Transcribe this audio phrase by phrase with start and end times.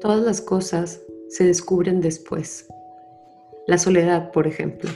[0.00, 2.68] Todas las cosas se descubren después.
[3.66, 4.88] La soledad, por ejemplo.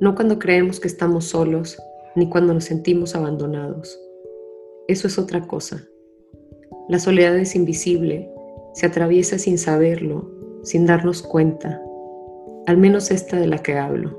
[0.00, 1.78] No cuando creemos que estamos solos,
[2.14, 3.98] ni cuando nos sentimos abandonados.
[4.86, 5.88] Eso es otra cosa.
[6.90, 8.30] La soledad es invisible,
[8.74, 10.30] se atraviesa sin saberlo,
[10.62, 11.80] sin darnos cuenta,
[12.66, 14.18] al menos esta de la que hablo.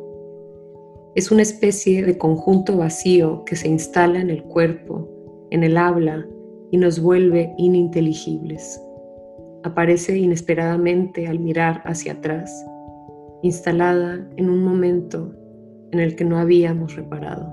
[1.14, 5.08] Es una especie de conjunto vacío que se instala en el cuerpo,
[5.52, 6.28] en el habla
[6.72, 8.82] y nos vuelve ininteligibles
[9.64, 12.66] aparece inesperadamente al mirar hacia atrás,
[13.42, 15.34] instalada en un momento
[15.92, 17.52] en el que no habíamos reparado.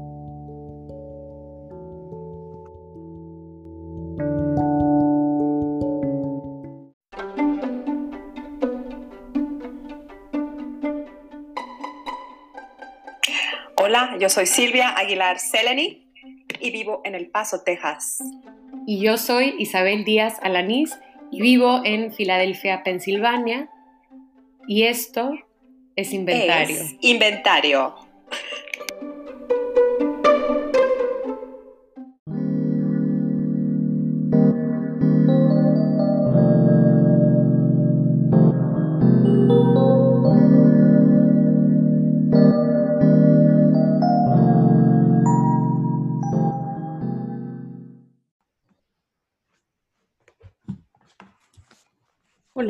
[13.76, 16.12] Hola, yo soy Silvia Aguilar Seleni
[16.60, 18.18] y vivo en El Paso, Texas.
[18.86, 20.96] Y yo soy Isabel Díaz Alanís
[21.32, 23.68] vivo en Filadelfia, Pensilvania.
[24.66, 25.32] Y esto
[25.96, 26.76] es inventario.
[26.76, 27.94] Es inventario.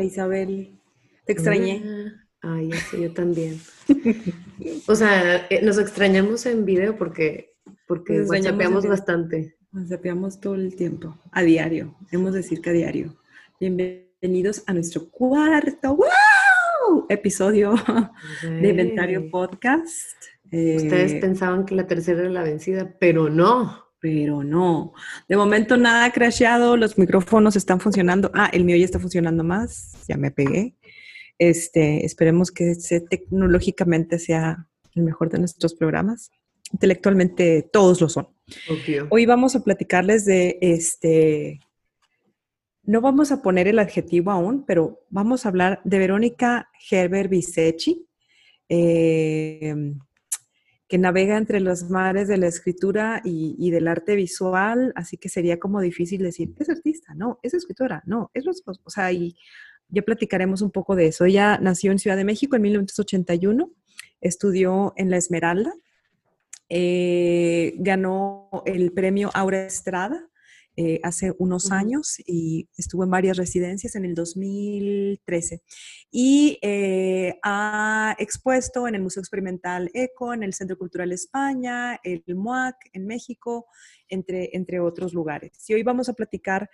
[0.00, 0.78] Hola Isabel,
[1.26, 1.82] te extrañé.
[2.40, 3.60] Ay, sí, yo también.
[4.88, 7.52] o sea, eh, nos extrañamos en video porque,
[7.86, 9.58] porque nos bastante.
[9.72, 11.98] Nos todo el tiempo, a diario.
[12.10, 13.14] Hemos de decir que a diario.
[13.60, 17.04] Bienvenidos a nuestro cuarto ¡wow!
[17.10, 17.74] episodio
[18.42, 20.16] de Inventario Podcast.
[20.44, 24.94] Ustedes eh, pensaban que la tercera era la vencida, pero no pero no.
[25.28, 28.30] De momento nada ha crasheado, los micrófonos están funcionando.
[28.34, 30.74] Ah, el mío ya está funcionando más, ya me pegué.
[31.38, 32.74] Este, esperemos que
[33.08, 36.30] tecnológicamente sea el mejor de nuestros programas.
[36.72, 38.28] Intelectualmente todos lo son.
[39.10, 41.60] Hoy vamos a platicarles de este.
[42.82, 48.06] No vamos a poner el adjetivo aún, pero vamos a hablar de Verónica Gerber Bisecchi.
[48.68, 49.74] Eh,
[50.90, 55.60] que navega entre los mares de la escritura y, del arte visual, así que sería
[55.60, 59.36] como difícil decir, es artista, no, es escritora, no, es los o sea, y
[59.88, 61.26] ya platicaremos un poco de eso.
[61.26, 63.70] Ella nació en Ciudad de México en 1981,
[64.20, 65.72] estudió en La Esmeralda,
[66.68, 70.28] eh, ganó el premio Aura Estrada
[70.76, 75.62] eh, hace unos años y estuvo en varias residencias en el 2013.
[76.12, 82.22] Y eh, ha expuesto en el Museo Experimental ECO, en el Centro Cultural España, el
[82.28, 83.66] MUAC en México,
[84.08, 85.50] entre, entre otros lugares.
[85.68, 86.70] Y hoy vamos a platicar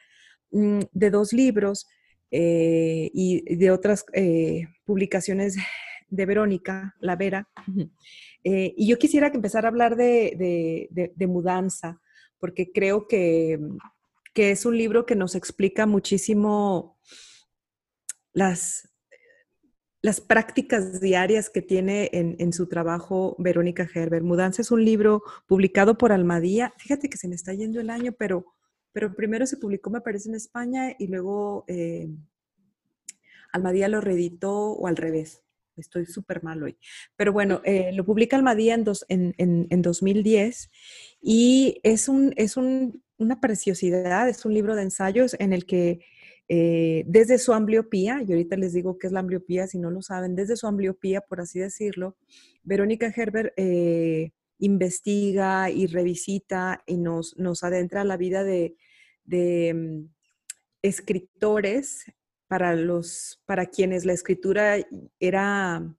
[0.50, 1.86] mm, de dos libros
[2.30, 4.04] eh, y de otras
[4.84, 5.56] publicaciones
[6.10, 7.48] de Verónica, La Vera.
[8.44, 12.00] y yo quisiera empezar a hablar de, de mudanza,
[12.46, 13.58] porque creo que
[14.36, 16.98] que es un libro que nos explica muchísimo
[18.34, 18.86] las,
[20.02, 24.22] las prácticas diarias que tiene en, su trabajo Verónica Gerber.
[24.22, 26.74] Mudanza es un libro publicado por Almadía.
[26.76, 28.44] Fíjate que se me está yendo el año, pero,
[28.92, 32.06] pero primero se publicó, me parece, en España y luego eh,
[33.52, 35.46] Almadía lo reeditó o al revés.
[35.76, 36.78] Estoy súper mal hoy.
[37.16, 40.70] Pero bueno, eh, lo publica Almadía en, en, en, 2010
[41.28, 46.00] y es un, es un una preciosidad, es un libro de ensayos en el que
[46.48, 50.02] eh, desde su ambliopía, y ahorita les digo qué es la ambliopía si no lo
[50.02, 52.16] saben, desde su ambliopía, por así decirlo,
[52.62, 58.76] Verónica Gerber eh, investiga y revisita y nos, nos adentra a la vida de,
[59.24, 60.08] de mm,
[60.82, 62.04] escritores
[62.46, 64.76] para, los, para quienes la escritura
[65.18, 65.96] era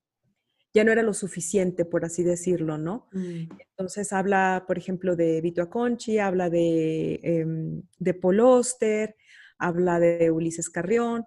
[0.77, 3.07] ya no era lo suficiente, por así decirlo, ¿no?
[3.11, 3.49] Mm.
[3.71, 7.45] Entonces habla, por ejemplo, de Vito Aconchi, habla de, eh,
[7.97, 9.15] de Paul Oster,
[9.57, 11.25] habla de Ulises Carrión,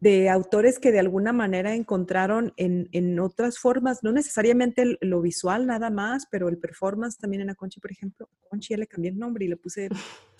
[0.00, 5.68] de autores que de alguna manera encontraron en, en, otras formas, no necesariamente lo visual
[5.68, 8.28] nada más, pero el performance también en Aconchi, por ejemplo.
[8.46, 9.90] Aconchi ya le cambié el nombre y le puse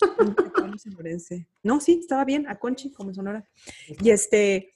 [1.63, 3.49] No, sí, estaba bien, Aconchi como sonora.
[4.01, 4.75] Y este,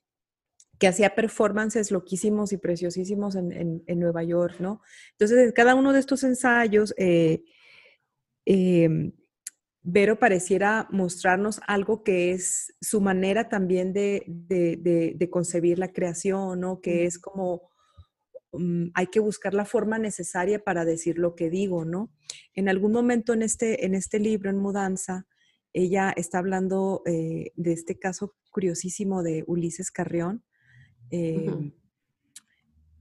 [0.84, 4.82] que hacía performances loquísimos y preciosísimos en, Nueva York, ¿no?
[5.12, 7.42] Entonces, cada uno de estos ensayos, eh,
[8.44, 9.14] em,
[9.82, 16.82] Vero pareciera mostrarnos algo que es su manera también de, concebir la creación, ¿no?
[16.82, 17.70] Que es como
[18.52, 22.12] mm, hay que buscar la forma necesaria para decir lo que digo, ¿no?
[22.56, 25.28] En algún momento en este, en este libro, en Mudanza,
[25.72, 30.44] ella está hablando eh, de este caso curiosísimo de Ulises Carrión.
[31.16, 31.72] Em,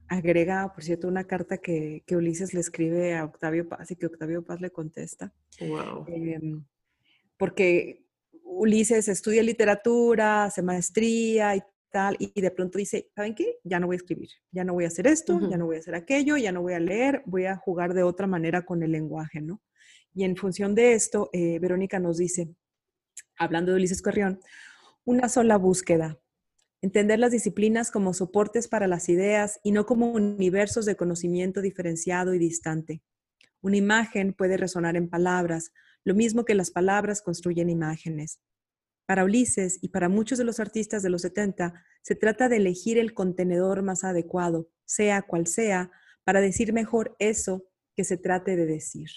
[0.07, 4.45] agrega, por cierto, una carta que, Ulises le escribe a Octavio Paz y que Octavio
[4.45, 5.33] Paz le contesta.
[5.59, 6.05] Wow.
[6.07, 6.63] Em,
[7.37, 8.05] porque
[8.43, 13.57] Ulises estudia literatura, hace maestría y tal, y de pronto dice, ¿saben qué?
[13.63, 15.79] Ya no voy a escribir, ya no voy a hacer esto, ya no voy a
[15.79, 18.91] hacer aquello, ya no voy a leer, voy a jugar de otra manera con el
[18.91, 19.59] lenguaje, ¿no?
[20.13, 22.53] Y en función de esto, eh, Verónica nos dice,
[23.37, 24.39] hablando de Ulises Carrión,
[25.03, 26.19] una sola búsqueda,
[26.83, 32.33] entender las disciplinas como soportes para las ideas y no como universos de conocimiento diferenciado
[32.33, 33.01] y distante.
[33.61, 35.71] Una imagen puede resonar en palabras,
[36.03, 38.41] lo mismo que las palabras construyen imágenes.
[39.05, 42.97] Para Ulises y para muchos de los artistas de los 70, se trata de elegir
[42.97, 45.89] el contenedor más adecuado, sea cual sea,
[46.25, 47.63] para decir mejor eso
[47.95, 49.07] que se trate de decir.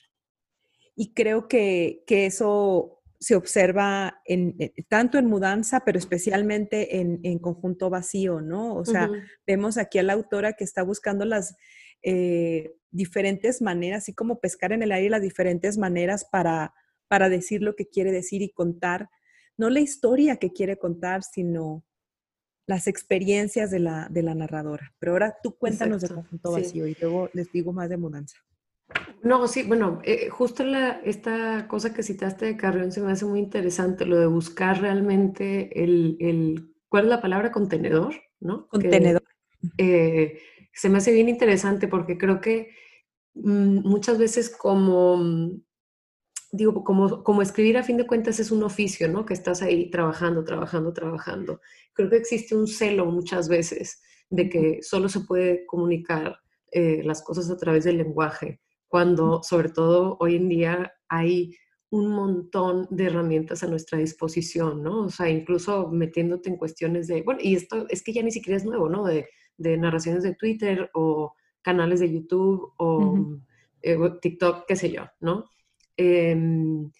[0.94, 7.38] Y creo que, que eso se observa en, eh, tanto en mudanza, pero especialmente en,
[7.38, 8.74] conjunto vacío, ¿no?
[8.74, 9.10] O sea,
[9.46, 11.56] vemos aquí a la autora que está buscando las
[12.02, 16.74] eh, diferentes maneras, así como pescar en el aire las diferentes maneras para,
[17.08, 19.08] para decir lo que quiere decir y contar,
[19.56, 21.84] no la historia que quiere contar, sino
[22.66, 24.94] las experiencias de la, de la narradora.
[24.98, 28.38] Pero ahora tú cuéntanos de conjunto vacío y luego les digo más de mudanza.
[29.22, 33.24] No, sí, bueno, eh, justo la, esta cosa que citaste de Carrión se me hace
[33.24, 37.50] muy interesante, lo de buscar realmente el, el ¿cuál es la palabra?
[37.50, 38.68] Contenedor, ¿no?
[38.68, 39.24] Contenedor.
[39.78, 40.38] Eh,
[40.72, 42.70] se me hace bien interesante porque creo que
[43.34, 45.60] mm, muchas veces como, mm,
[46.52, 49.26] digo, como, como escribir a fin de cuentas es un oficio, ¿no?
[49.26, 51.60] Que estás ahí trabajando, trabajando, trabajando.
[51.94, 56.38] Creo que existe un celo muchas veces de que solo se puede comunicar
[56.70, 58.60] eh, las cosas a través del lenguaje
[58.96, 61.54] cuando sobre todo hoy en día hay
[61.90, 65.04] un montón de herramientas a nuestra disposición, ¿no?
[65.04, 68.56] O sea, incluso metiéndote en cuestiones de, bueno, y esto es que ya ni siquiera
[68.56, 69.04] es nuevo, ¿no?
[69.04, 69.28] De,
[69.58, 73.18] narraciones de Twitter o canales de YouTube o
[73.82, 75.44] eh, TikTok, qué sé yo, ¿no?
[75.98, 76.90] Em,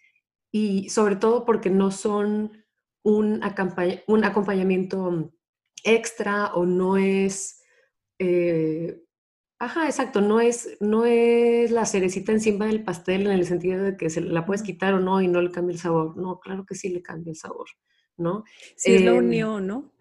[0.53, 2.63] y sobre todo porque no son
[3.05, 3.41] un,
[4.07, 5.33] un acompañamiento
[5.83, 7.63] extra o no es
[8.19, 9.03] eh,
[9.59, 13.97] Ajá, exacto, no es, no es la cerecita encima del pastel en el sentido de
[13.97, 16.17] que se la puedes quitar o no y no le cambia el sabor.
[16.17, 17.67] No, claro que sí le cambia el sabor,
[18.19, 18.45] ¿no?
[18.77, 19.93] Sí, es la em, unión, ¿no?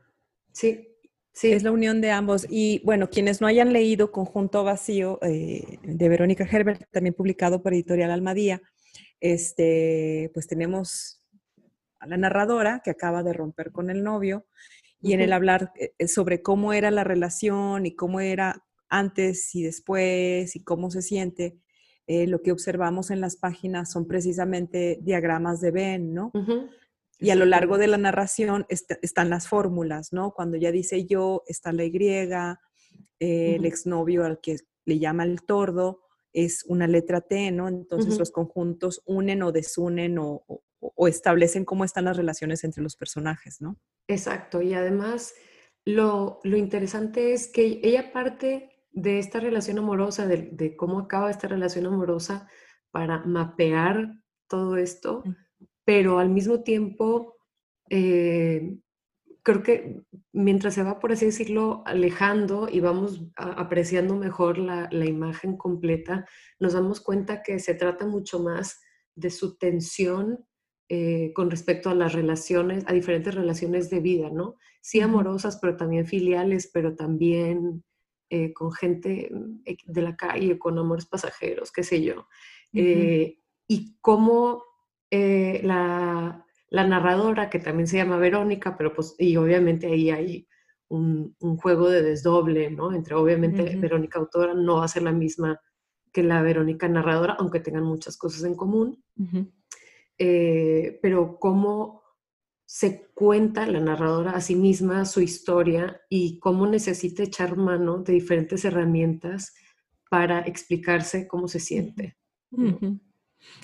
[0.51, 0.89] Sí,
[1.31, 1.53] sí.
[1.53, 2.45] Es la unión de ambos.
[2.49, 7.73] Y bueno, quienes no hayan leído Conjunto Vacío eh, de Verónica Herbert, también publicado por
[7.73, 8.61] Editorial Almadía,
[9.21, 11.25] este, pues tenemos
[11.99, 14.45] a la narradora que acaba de romper con el novio
[15.01, 19.63] y en el hablar eh, sobre cómo era la relación y cómo era antes y
[19.63, 21.57] después y cómo se siente,
[22.07, 26.31] eh, lo que observamos en las páginas son precisamente diagramas de Venn, ¿no?
[27.19, 30.31] Y a lo largo de la narración están las fórmulas, ¿no?
[30.31, 32.59] Cuando ya dice yo, está la Y,
[33.19, 36.01] eh, el exnovio al que le llama el tordo,
[36.33, 37.69] es una letra T, ¿no?
[37.69, 40.43] Entonces los conjuntos unen o desunen o,
[40.79, 43.79] o, establecen cómo están las relaciones entre los personajes, ¿no?
[44.07, 45.33] Exacto, y además
[45.85, 51.49] lo, lo interesante es que ella parte de esta relación amorosa, de, cómo acaba esta
[51.49, 52.47] relación amorosa
[52.91, 55.23] para mapear todo esto,
[55.83, 57.35] pero al mismo tiempo,
[57.89, 58.77] eh,
[59.43, 65.57] creo que mientras se va, por así decirlo, alejando y vamos apreciando mejor la, imagen
[65.57, 66.25] completa,
[66.57, 68.79] nos damos cuenta que se trata mucho más
[69.13, 70.45] de su tensión
[70.87, 74.55] eh, con respecto a las relaciones, a diferentes relaciones de vida, ¿no?
[74.81, 77.83] Sí amorosas, pero también filiales, pero también
[78.29, 82.27] eh, con gente mm, de la calle, con amores pasajeros, qué sé yo.
[82.73, 84.63] Eh, y cómo
[85.11, 90.47] eh, la, narradora, que también se llama Verónica, pero pues, y obviamente ahí hay
[90.87, 92.93] un, juego de desdoble, ¿no?
[92.93, 95.61] Entre obviamente Verónica autora no va a ser la misma
[96.11, 99.03] que la Verónica narradora, aunque tengan muchas cosas en común.
[100.17, 102.04] pero cómo
[102.75, 108.11] se cuenta la narradora a sí misma su historia y cómo necesita echar mano de
[108.11, 109.53] diferentes herramientas
[110.09, 112.17] para explicarse cómo se siente.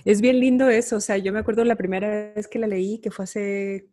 [0.06, 3.02] Es bien lindo eso, o sea, yo me acuerdo la primera vez que la leí,
[3.02, 3.90] que fue hace,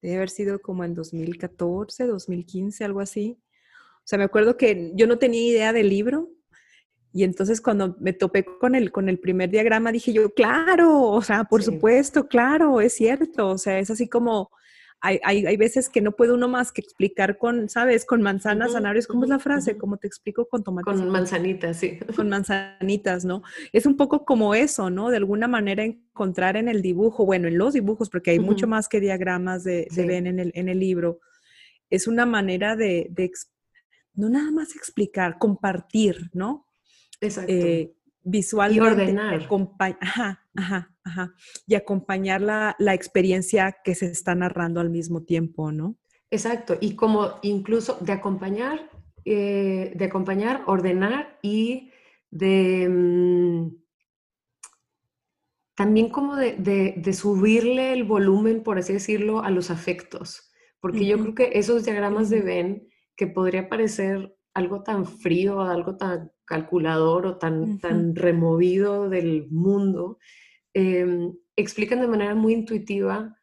[0.00, 3.40] debe haber sido como en 2014, 2015, algo así.
[3.96, 6.30] O sea, me acuerdo que yo no tenía idea del libro,
[7.12, 11.22] y entonces cuando me topé con el, con el primer diagrama dije yo, claro, o
[11.22, 14.50] sea, por supuesto, claro, es cierto, o sea, es así como
[15.04, 18.04] hay, hay, hay, veces que no puede uno más que explicar con, ¿sabes?
[18.04, 19.76] Con manzanas, uh -huh, ¿Cómo es la frase?
[19.76, 20.94] Como te explico con tomates.
[20.94, 21.98] Con manzanitas, sí.
[22.16, 23.42] Con manzanitas, ¿no?
[23.72, 25.10] Es un poco como eso, ¿no?
[25.10, 28.88] De alguna manera encontrar en el dibujo, bueno, en los dibujos, porque hay mucho más
[28.88, 30.06] que diagramas de, de sí.
[30.06, 31.18] Ben en el, en el libro.
[31.90, 33.28] Es una manera de, de,
[34.14, 36.68] no nada más explicar, compartir, ¿no?
[37.22, 37.52] Exacto.
[37.52, 38.84] Eh, visualmente.
[38.84, 39.48] Y ordenar.
[40.00, 41.34] Ajá, ajá, ajá.
[41.66, 45.96] Y acompañar la, la, experiencia que se está narrando al mismo tiempo, ¿no?
[46.30, 46.76] Exacto.
[46.80, 48.90] Y como incluso de acompañar,
[49.24, 51.90] eh, de acompañar, ordenar y
[52.30, 52.88] de...
[52.88, 53.82] Mmm,
[55.74, 60.52] también como de, de, de, subirle el volumen, por así decirlo, a los afectos.
[60.80, 61.06] Porque uh -huh.
[61.06, 66.30] yo creo que esos diagramas de Ben, que podría parecer algo tan frío, algo tan
[66.44, 67.80] calculador o tan, uh -huh.
[67.80, 70.18] tan removido del mundo,
[70.74, 73.36] eh, explican de manera muy intuitiva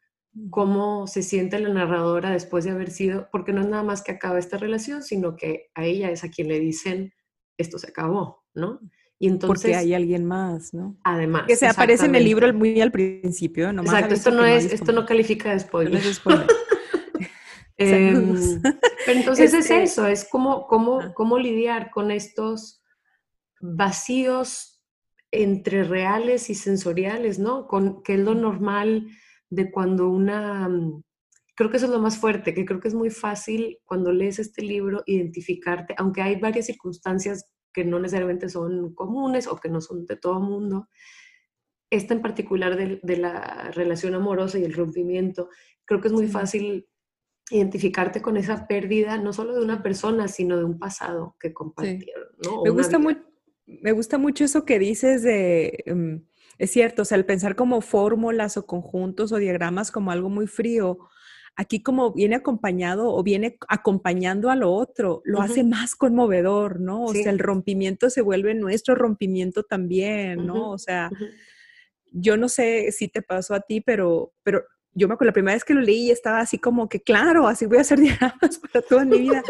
[0.50, 4.12] cómo se siente la narradora después de haber sido, porque no es nada más que
[4.12, 7.14] acaba esta relación, sino que a ella es a quien le dicen,
[7.58, 8.80] esto se acabó, ¿no?
[9.22, 10.98] Y entonces, porque hay alguien más, ¿no?
[11.04, 11.44] Además.
[11.46, 13.82] Que se aparece en el libro muy al principio, ¿no?
[13.82, 15.92] Exacto, esto no, es, esto no califica de spoiler.
[15.92, 16.48] No es spoiler.
[17.78, 18.14] eh,
[19.10, 19.84] pero entonces este...
[19.84, 22.84] es eso, es cómo, cómo, cómo lidiar con estos
[23.60, 24.84] vacíos
[25.32, 27.68] entre reales y sensoriales, ¿no?
[27.68, 29.08] Con, que es lo normal
[29.50, 30.70] de cuando una...
[31.56, 34.40] Creo que eso es lo más fuerte, que creo que es muy fácil cuando lees
[34.40, 39.82] este libro identificarte, aunque hay varias circunstancias que no necesariamente son comunes o que no
[39.82, 40.88] son de todo mundo.
[41.92, 45.50] Esta en particular de, de la relación amorosa y el rompimiento,
[45.86, 46.88] creo que es muy fácil
[47.52, 52.28] identificarte con esa pérdida, no solo de una persona, sino de un pasado que compartieron.
[52.42, 52.50] Sí.
[52.50, 52.64] ¿no?
[52.64, 53.18] Me, gusta muy,
[53.66, 56.22] me gusta mucho eso que dices de, um,
[56.58, 60.48] es cierto, o sea, el pensar como fórmulas o conjuntos o diagramas como algo muy
[60.48, 61.00] frío,
[61.56, 65.46] aquí como viene acompañado o viene acompañando a lo otro, lo uh -huh.
[65.46, 67.06] hace más conmovedor, ¿no?
[67.06, 67.24] O sí.
[67.24, 70.54] sea, el rompimiento se vuelve nuestro rompimiento también, ¿no?
[70.54, 70.74] Uh -huh.
[70.74, 71.32] O sea, uh -huh.
[72.12, 75.56] yo no sé si te pasó a ti, pero, pero yo me acuerdo la primera
[75.56, 78.86] vez que lo leí estaba así como que, claro, así voy a hacer diagramas para
[78.86, 79.44] toda mi vida.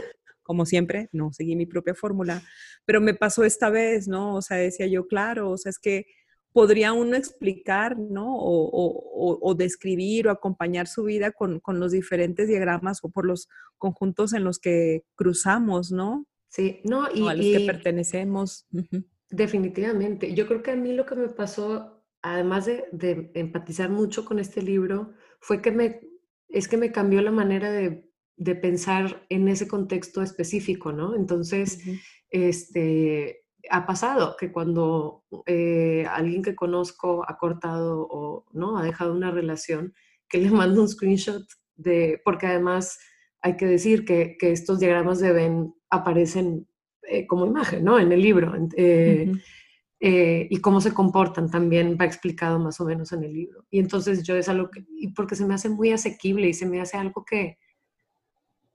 [0.44, 2.42] Como siempre, no seguí mi propia fórmula,
[2.84, 4.36] pero me pasó esta vez, ¿no?
[4.36, 6.08] O sea, decía yo, claro, o sea, es que
[6.52, 8.36] podría uno explicar, ¿no?
[8.36, 13.26] O, o, o, describir o acompañar su vida con, con, los diferentes diagramas o por
[13.26, 16.26] los conjuntos en los que cruzamos, ¿no?
[16.48, 18.66] Sí, no, y, o a los y que pertenecemos.
[19.30, 20.34] Definitivamente.
[20.34, 24.40] Yo creo que a mí lo que me pasó, además de, de, empatizar mucho con
[24.40, 26.02] este libro, fue que me,
[26.48, 31.16] es que me cambió la manera de, de pensar en ese contexto específico, ¿no?
[31.16, 32.00] Entonces, uh -huh.
[32.30, 39.14] este, ha pasado que cuando eh, alguien que conozco ha cortado o no ha dejado
[39.14, 39.94] una relación,
[40.30, 41.44] que le mando un screenshot
[41.76, 42.98] de, porque además
[43.42, 46.68] hay que decir que, que estos diagramas de Ben aparecen
[47.04, 48.00] eh, como imagen, ¿no?
[48.00, 48.54] En el libro.
[48.76, 49.42] Eh, uh -huh.
[50.02, 53.66] Y cómo se comportan también va explicado más o menos en el libro.
[53.70, 56.66] Y entonces yo es algo que, y porque se me hace muy asequible y se
[56.66, 57.58] me hace algo que,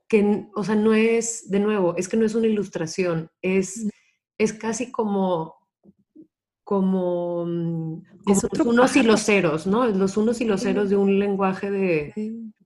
[0.07, 3.87] que, o sea, no es, de nuevo, es que no es una ilustración, es
[4.37, 5.55] es casi como,
[6.63, 9.87] como, mm, como los unos y los ceros, ¿no?
[9.87, 12.13] Los unos y los ceros de un lenguaje de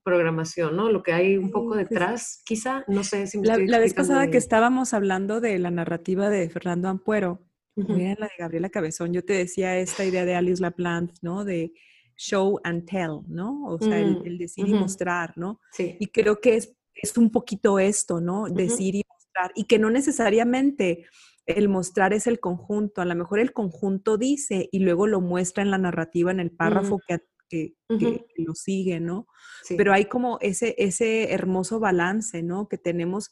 [0.03, 0.91] programación, ¿no?
[0.91, 4.21] Lo que hay un poco detrás, quizá, no sé si me La, la vez pasada
[4.21, 4.31] bien.
[4.31, 7.41] que estábamos hablando de la narrativa de Fernando Ampuero,
[7.75, 8.19] uh -huh.
[8.19, 11.45] la de Gabriela Cabezón, yo te decía esta idea de Alice Laplante, ¿no?
[11.45, 11.71] De
[12.15, 13.65] show and tell, ¿no?
[13.65, 15.61] O sea, el, el, decir y mostrar, ¿no?
[15.71, 15.95] Sí.
[15.99, 18.49] Y creo que es, es un poquito esto, ¿no?
[18.49, 19.51] Decir y mostrar.
[19.55, 21.05] Y que no necesariamente
[21.45, 23.01] el mostrar es el conjunto.
[23.01, 26.51] A lo mejor el conjunto dice y luego lo muestra en la narrativa, en el
[26.51, 27.01] párrafo mm.
[27.07, 28.25] que, que, uh -huh.
[28.35, 29.27] que, lo sigue, ¿no?
[29.63, 29.75] Sí.
[29.75, 32.67] Pero hay como ese, ese hermoso balance, ¿no?
[32.67, 33.31] Que tenemos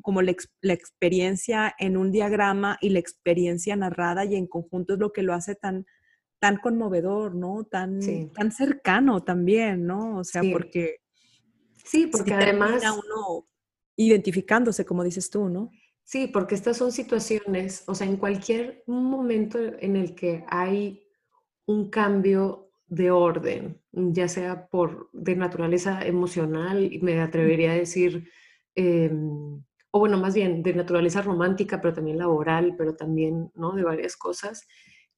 [0.00, 4.98] como la, la, experiencia en un diagrama y la experiencia narrada y en conjunto es
[4.98, 5.86] lo que lo hace tan,
[6.38, 7.64] tan conmovedor, ¿no?
[7.64, 8.30] Tan, sí.
[8.34, 10.18] tan cercano también, ¿no?
[10.18, 10.50] O sea, sí.
[10.52, 11.00] porque...
[11.84, 12.82] Sí, porque si además...
[12.82, 13.46] Uno
[13.96, 15.70] identificándose, como dices tú, ¿no?
[16.04, 21.06] Sí, porque estas son situaciones, o sea, en cualquier momento en el que hay
[21.66, 28.28] un cambio de orden, ya sea por de naturaleza emocional, me atrevería a decir,
[28.74, 29.10] eh,
[29.92, 33.72] o bueno, más bien de naturaleza romántica, pero también laboral, pero también, ¿no?
[33.72, 34.66] De varias cosas.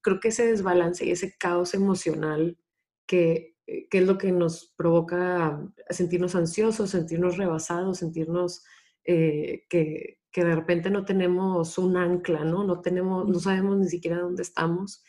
[0.02, 2.58] Creo que ese desbalance y ese caos emocional
[3.06, 8.64] que, que es lo que nos provoca sentirnos ansiosos, sentirnos rebasados, sentirnos
[9.04, 12.64] eh, que, que de repente no tenemos un ancla, ¿no?
[12.64, 15.04] No, tenemos, no sabemos ni siquiera dónde estamos.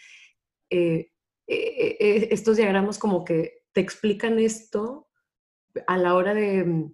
[0.70, 1.12] Eh,
[1.48, 5.10] eh, eh, estos diagramas como que te explican esto,
[5.88, 6.92] a la hora de,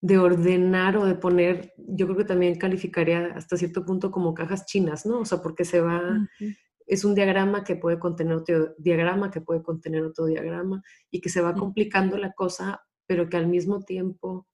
[0.00, 4.66] de, ordenar o de poner, yo creo que también calificaría hasta cierto punto como cajas
[4.66, 5.20] chinas, ¿no?
[5.20, 6.28] O sea, porque se va,
[6.86, 11.28] es un diagrama que puede contener otro diagrama, que puede contener otro diagrama y que
[11.28, 14.46] se va complicando la cosa, pero que al mismo tiempo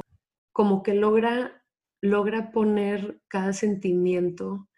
[0.52, 1.64] como que logra,
[2.00, 4.68] logra poner cada sentimiento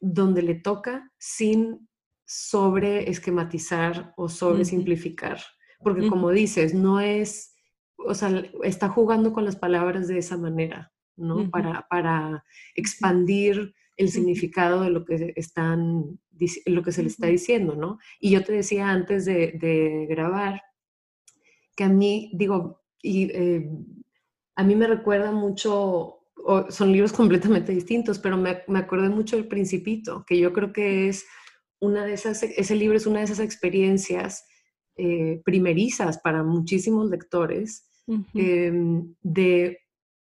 [0.00, 1.88] donde le toca sin
[2.26, 5.40] sobre esquematizar o sobre simplificar.
[5.80, 7.54] Porque como dices, no es,
[7.98, 11.50] o sea, está jugando con las palabras de esa manera, ¿no?
[11.50, 16.18] para, para expandir el significado de lo que están
[16.66, 17.98] lo que se le está diciendo, ¿no?
[18.20, 20.62] Y yo te decía antes de, grabar
[21.74, 23.68] que a mí, digo, y eh,
[24.54, 26.20] a mí me recuerda mucho,
[26.68, 31.08] son libros completamente distintos, pero me, me acordé mucho del Principito, que yo creo que
[31.08, 31.26] es
[31.80, 34.46] una de esas, ese libro es una de esas experiencias
[34.96, 37.87] eh, primerizas para muchísimos lectores
[38.34, 39.78] em, de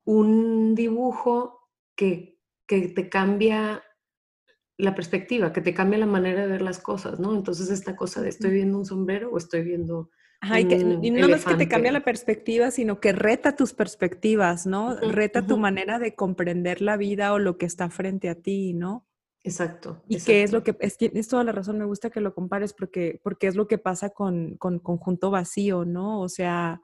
[0.06, 3.84] un dibujo que, que te cambia
[4.80, 7.36] la perspectiva, que te cambia la manera de ver las cosas, ¿no?
[7.36, 10.10] Entonces esta cosa de estoy viendo un sombrero o estoy viendo...
[10.42, 14.96] y, no es que te cambia la perspectiva, sino que reta tus perspectivas, ¿no?
[14.96, 19.06] reta tu manera de comprender la vida o lo que está frente a ti, ¿no?
[19.44, 20.02] Exacto.
[20.08, 22.74] Y qué es lo que, es, es, toda la razón, me gusta que lo compares
[22.74, 26.22] porque, porque es lo que pasa con, con conjunto vacío, ¿no?
[26.22, 26.82] O sea,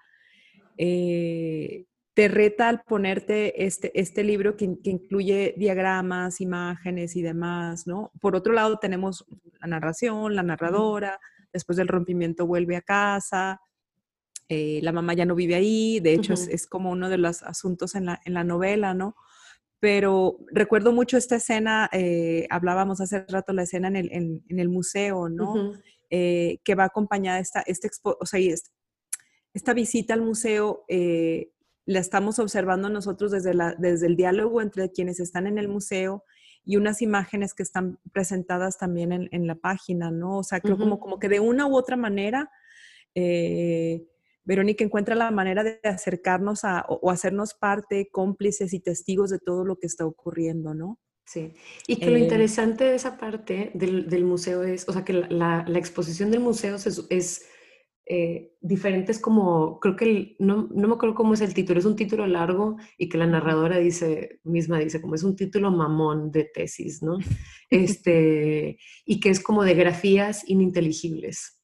[0.78, 8.12] eh, te reta al ponerte este, este libro que, incluye diagramas, imágenes y demás, ¿no?
[8.22, 9.26] Por otro lado, tenemos
[9.60, 11.20] la narración, la narradora,
[11.52, 13.60] después del rompimiento vuelve a casa,
[14.48, 17.96] eh, la mamá ya no vive ahí, de hecho es, como uno de los asuntos
[17.96, 19.16] en la, en la novela, ¿no?
[19.80, 24.70] Pero recuerdo mucho esta escena, eh, hablábamos hace rato la escena en el, en, el
[24.70, 25.74] museo, ¿no?
[26.10, 28.40] Eh, que va acompañada esta, este o sea,
[29.56, 30.86] esta visita al museo
[31.86, 36.24] la estamos observando nosotros desde, la, desde el diálogo entre quienes están en el museo
[36.64, 40.40] y unas imágenes que están presentadas también en, la página, ¿no?
[40.40, 42.50] O sea, creo como, como que de una u otra manera,
[43.14, 44.04] eh,
[44.44, 49.64] Verónica encuentra la manera de acercarnos a, o, hacernos parte, cómplices y testigos de todo
[49.64, 51.00] lo que está ocurriendo, ¿no?
[51.28, 51.54] Sí,
[51.88, 55.66] y que lo eh, interesante de esa parte del, museo es, o sea, que la,
[55.68, 56.78] la, exposición del museo
[57.10, 57.46] es
[58.08, 61.96] eh, diferentes como, creo que, no, no, me acuerdo cómo es el título, es un
[61.96, 66.44] título largo y que la narradora dice, misma dice, como es un título mamón de
[66.44, 67.18] tesis, ¿no?
[67.72, 71.60] Este, y que es como de grafías ininteligibles.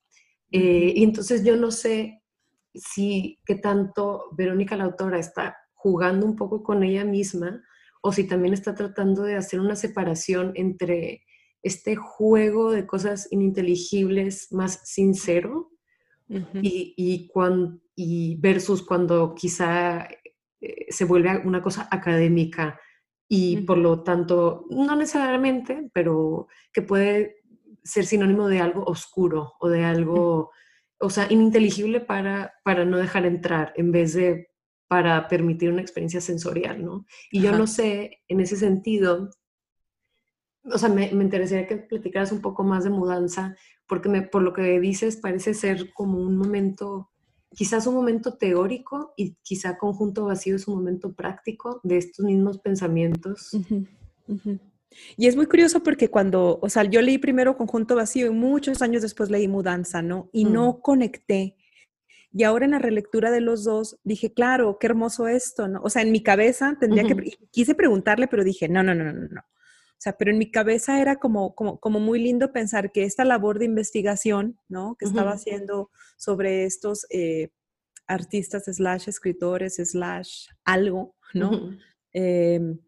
[0.52, 2.24] Eh, y entonces yo no sé
[2.74, 7.64] si, qué tanto Verónica la autora está jugando un poco con ella misma
[8.02, 11.24] o si también está tratando de hacer una separación entre
[11.62, 15.71] este juego de cosas ininteligibles más sincero
[16.62, 17.32] y, y,
[17.96, 20.08] y, versus cuando quizá
[20.62, 22.80] eh, se vuelve una cosa académica
[23.28, 27.38] y por lo tanto, no necesariamente, pero que puede
[27.84, 30.52] ser sinónimo de algo oscuro o de algo,
[31.00, 34.50] o sea, ininteligible para, para no dejar entrar en vez de
[34.90, 37.06] para permitir una experiencia sensorial, ¿no?
[37.32, 39.30] Y yo no sé, en ese sentido,
[40.66, 43.56] o sea, me, me, interesaría que platicaras un poco más de mudanza,
[43.92, 47.12] porque me, por lo que dices parece ser como un momento,
[47.54, 52.60] quizás un momento teórico y quizá conjunto vacío es un momento práctico de estos mismos
[52.60, 53.52] pensamientos.
[55.18, 58.82] Y es muy curioso porque cuando, o sea, yo leí primero Conjunto Vacío y muchos
[58.82, 60.30] años después leí Mudanza, ¿no?
[60.32, 60.82] Y no mm.
[60.82, 61.58] conecté.
[62.32, 65.82] Y ahora en la relectura de los dos dije, claro, qué hermoso esto, ¿no?
[65.84, 69.28] O sea, en mi cabeza tendría que, quise preguntarle, pero dije, no, no, no, no,
[69.28, 69.42] no.
[70.02, 73.24] O sea, pero en mi cabeza era como, como, como muy lindo pensar que esta
[73.24, 74.96] labor de investigación, ¿no?
[74.98, 77.50] Que estaba haciendo sobre estos eh,
[78.08, 81.78] artistas, slash escritores, slash algo, ¿no?
[82.14, 82.80] Em,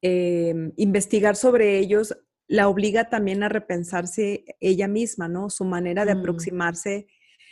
[0.00, 5.50] em, investigar sobre ellos la obliga también a repensarse ella misma, ¿no?
[5.50, 6.18] Su manera de mm.
[6.20, 7.08] aproximarse,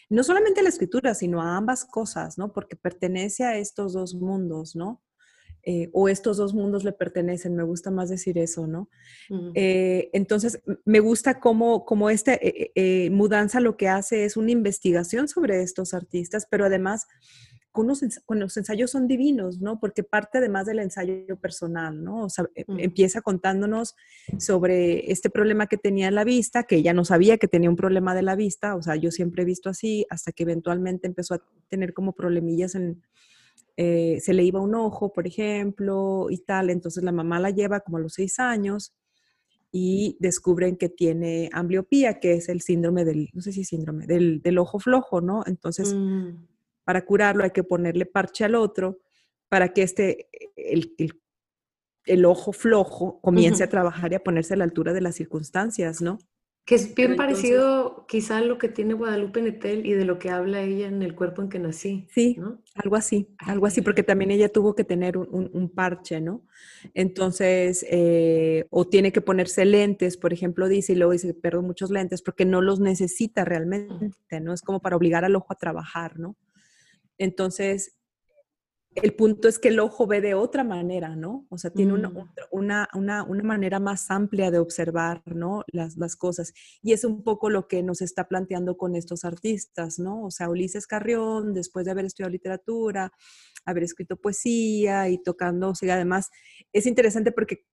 [0.09, 2.53] no solamente a la escritura, sino a ambas cosas, ¿no?
[2.53, 5.03] Porque pertenece a estos dos mundos, ¿no?
[5.69, 8.89] Eh, o estos dos mundos le pertenecen, me gusta más decir eso, ¿no?
[9.55, 15.27] Eh, entonces, me gusta cómo, cómo esta eh, mudanza lo que hace es una investigación
[15.27, 17.09] sobre estos artistas, pero además
[17.73, 19.81] con los, los, ensayos son divinos, ¿no?
[19.81, 22.27] Porque parte además del ensayo personal, ¿no?
[22.27, 23.97] O sea, empieza contándonos
[24.39, 27.77] sobre este problema que tenía en la vista, que ella no sabía que tenía un
[27.77, 31.35] problema de la vista, o sea, yo siempre he visto así, hasta que eventualmente empezó
[31.35, 33.03] a tener como problemillas en,
[33.77, 36.71] eh, se le iba un ojo, por ejemplo, y tal.
[36.71, 38.95] Entonces la mamá la lleva como a los seis años
[39.71, 44.59] y descubren que tiene ambliopía, que es el síndrome del, no sé si síndrome, del,
[44.59, 45.43] ojo flojo, ¿no?
[45.47, 46.47] Entonces, mm.
[46.85, 49.01] para curarlo hay que ponerle parche al otro
[49.49, 50.95] para que este, el,
[52.05, 56.01] el, ojo flojo comience a trabajar y a ponerse a la altura de las circunstancias,
[56.01, 56.19] ¿no?
[56.67, 60.31] Que es bien parecido quizá a lo que tiene Guadalupe Netel y de lo que
[60.31, 62.09] habla ella en el cuerpo en que nací.
[62.11, 62.37] Sí,
[62.75, 66.43] algo así, algo así, porque también ella tuvo que tener un, parche, ¿no?
[66.93, 71.91] Entonces, eh, o tiene que ponerse lentes, por ejemplo, dice, y luego dice, perdón, muchos
[71.91, 74.53] lentes, porque no los necesita realmente, ¿no?
[74.53, 76.37] Es como para obligar al ojo a trabajar, ¿no?
[77.17, 77.97] Entonces,
[79.03, 81.47] el punto es que el ojo ve de otra manera, ¿no?
[81.51, 82.09] O sea, tiene una,
[82.91, 83.47] mm.
[83.47, 85.65] manera más amplia de observar, ¿no?
[85.69, 86.55] Las, las, cosas.
[86.83, 90.25] Y es un poco lo que nos está planteando con estos artistas, ¿no?
[90.25, 93.13] O sea, Ulises Carrión, después de haber estudiado literatura,
[93.67, 96.31] haber escrito poesía y tocando, o sea, además
[96.73, 97.65] es interesante porque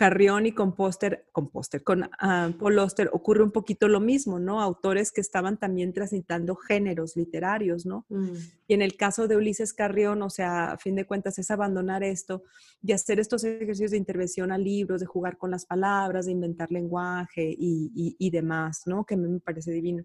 [0.00, 4.38] Carrión y con Póster, con Póster, con uh, Paul Oster ocurre un poquito lo mismo,
[4.38, 4.62] ¿no?
[4.62, 8.06] Autores que estaban también transitando géneros literarios, ¿no?
[8.08, 8.32] Mm.
[8.66, 12.02] Y en el caso de Ulises Carrión, o sea, a fin de cuentas es abandonar
[12.02, 12.44] esto
[12.82, 16.72] y hacer estos ejercicios de intervención a libros, de jugar con las palabras, de inventar
[16.72, 19.04] lenguaje y, y, demás, ¿no?
[19.04, 20.02] Que a mí me parece divino.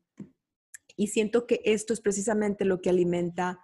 [0.97, 3.61] Y siento que esto es precisamente lo que alimenta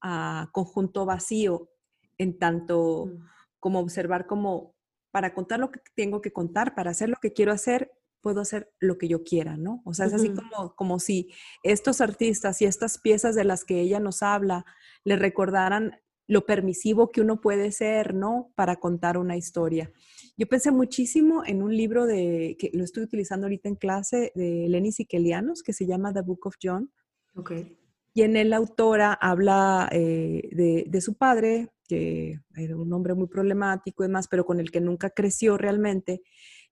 [0.00, 1.68] a Conjunto Vacío,
[2.16, 3.26] en tanto mm.
[3.58, 4.73] como observar como
[5.14, 8.72] para contar lo que tengo que contar, para hacer lo que quiero hacer, puedo hacer
[8.80, 9.80] lo que yo quiera, ¿no?
[9.84, 11.30] O sea, es así como, como si
[11.62, 14.66] estos artistas y estas piezas de las que ella nos habla
[15.04, 18.50] le recordaran lo permisivo que uno puede ser, ¿no?
[18.56, 19.92] Para contar una historia.
[20.36, 24.66] Yo pensé muchísimo en un libro de, que lo estoy utilizando ahorita en clase, de
[24.68, 26.90] Lenny Sikelianos, que se llama The Book of John.
[27.36, 27.78] Okay.
[28.14, 33.14] Y en él la autora habla eh, de, de, su padre, que era un hombre
[33.14, 36.22] muy problemático y demás, pero con el que nunca creció realmente.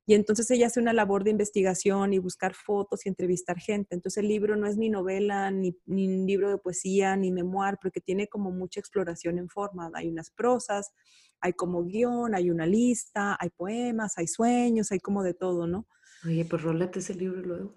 [0.05, 3.95] Y entonces ella hace una labor de investigación y buscar fotos y entrevistar gente.
[3.95, 7.79] Entonces el libro no es ni novela, ni, ni un libro de poesía, ni memoir,
[7.81, 9.91] porque tiene como mucha exploración en forma.
[9.95, 10.93] Hay unas prosas,
[11.41, 15.87] hay como guion, hay una lista, hay poemas, hay sueños, hay como de todo, ¿no?
[16.25, 17.75] Oye, pues rolate ese libro luego.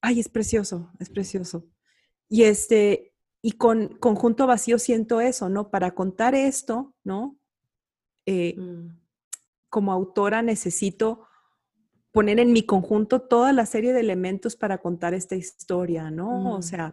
[0.00, 1.66] Ay, es precioso, es precioso.
[2.28, 3.07] Y este,
[3.42, 5.70] y con conjunto vacío siento eso, ¿no?
[5.70, 7.38] Para contar esto, ¿no?
[8.26, 8.98] Eh, mm.
[9.68, 11.28] Como autora necesito
[12.10, 16.54] poner en mi conjunto toda la serie de elementos para contar esta historia, ¿no?
[16.54, 16.92] O mm, sea,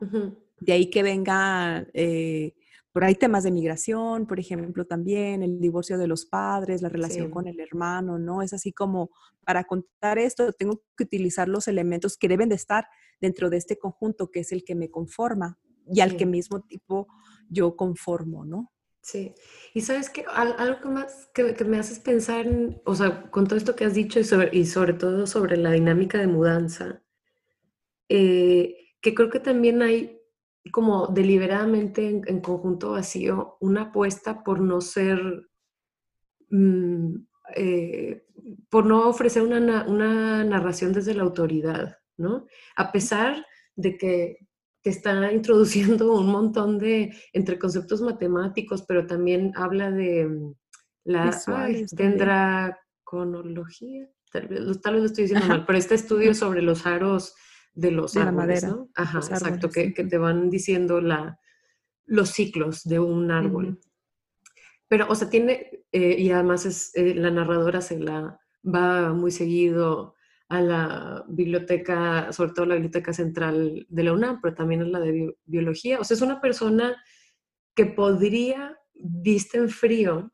[0.60, 2.54] de ahí que venga, eh,
[2.92, 7.32] por ahí temas de migración, por ejemplo, también el divorcio de los padres, la relación
[7.32, 8.42] con el hermano, ¿no?
[8.42, 9.10] Es así como,
[9.44, 12.88] para contar esto, tengo que utilizar los elementos que deben de estar
[13.20, 17.08] dentro de este conjunto, que es el que me conforma, y al que mismo tipo
[17.50, 18.72] yo conformo, ¿no?
[19.06, 19.36] Sí,
[19.76, 22.48] y sabes que algo que más que, me haces pensar,
[22.86, 25.72] o sea, con todo esto que has dicho y sobre, y sobre todo sobre la
[25.72, 27.04] dinámica de mudanza,
[28.10, 30.20] eh, que creo que también hay
[30.72, 35.20] como deliberadamente en, conjunto vacío una apuesta por no ser,
[36.50, 37.16] mm,
[37.56, 38.26] eh,
[38.70, 42.48] por no ofrecer una, una narración desde la autoridad, ¿no?
[42.76, 43.46] A pesar
[43.76, 44.45] de que
[44.86, 50.54] que está introduciendo un montón de, entre conceptos matemáticos, pero también habla de mm,
[51.06, 51.36] la
[51.92, 57.34] dendraconología, tal vez, tal vez lo estoy diciendo mal, pero este estudio sobre los aros
[57.74, 58.92] de los de árboles, la madera, ¿no?
[58.94, 61.40] Ajá, exacto, que, que, te van diciendo la,
[62.06, 63.80] los ciclos de un árbol.
[64.88, 69.32] Pero, o sea, tiene, eh, y además es, eh, la narradora se la va muy
[69.32, 70.14] seguido
[70.50, 75.00] a la biblioteca, sobre todo la biblioteca central de la UNAM, pero también a la
[75.00, 76.00] de biología.
[76.00, 76.96] O sea, es una persona
[77.76, 80.32] que podría, vista en frío,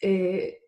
[0.00, 0.58] eh,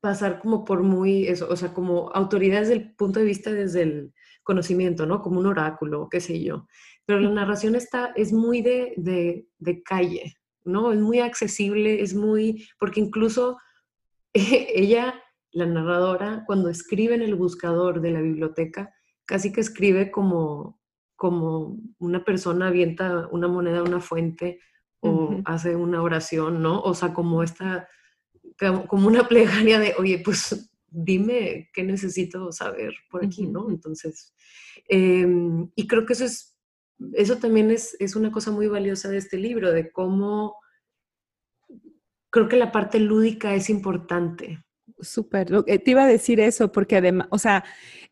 [0.00, 3.82] pasar como por muy, eso, o sea, como autoridad desde el punto de vista desde
[3.82, 5.22] el conocimiento, ¿no?
[5.22, 6.66] Como un oráculo, qué sé yo.
[7.06, 10.92] Pero la narración está, es muy de, de, de calle, ¿no?
[10.92, 13.56] Es muy accesible, es muy, porque incluso
[14.34, 15.14] ella
[15.54, 18.92] la narradora, cuando escribe en el buscador de la biblioteca,
[19.24, 20.80] casi que escribe como,
[21.16, 24.60] como una persona avienta una moneda a una fuente
[25.00, 26.80] o hace una oración, ¿no?
[26.80, 27.88] O sea, como esta,
[28.88, 33.70] como una plegaria de, oye, pues dime qué necesito saber por aquí, ¿no?
[33.70, 34.34] Entonces,
[34.88, 36.56] em, y creo que eso es,
[37.12, 40.56] eso también es, es una cosa muy valiosa de este libro, de cómo
[42.30, 44.64] creo que la parte lúdica es importante,
[45.00, 47.64] Súper, te iba a decir eso porque además, o sea,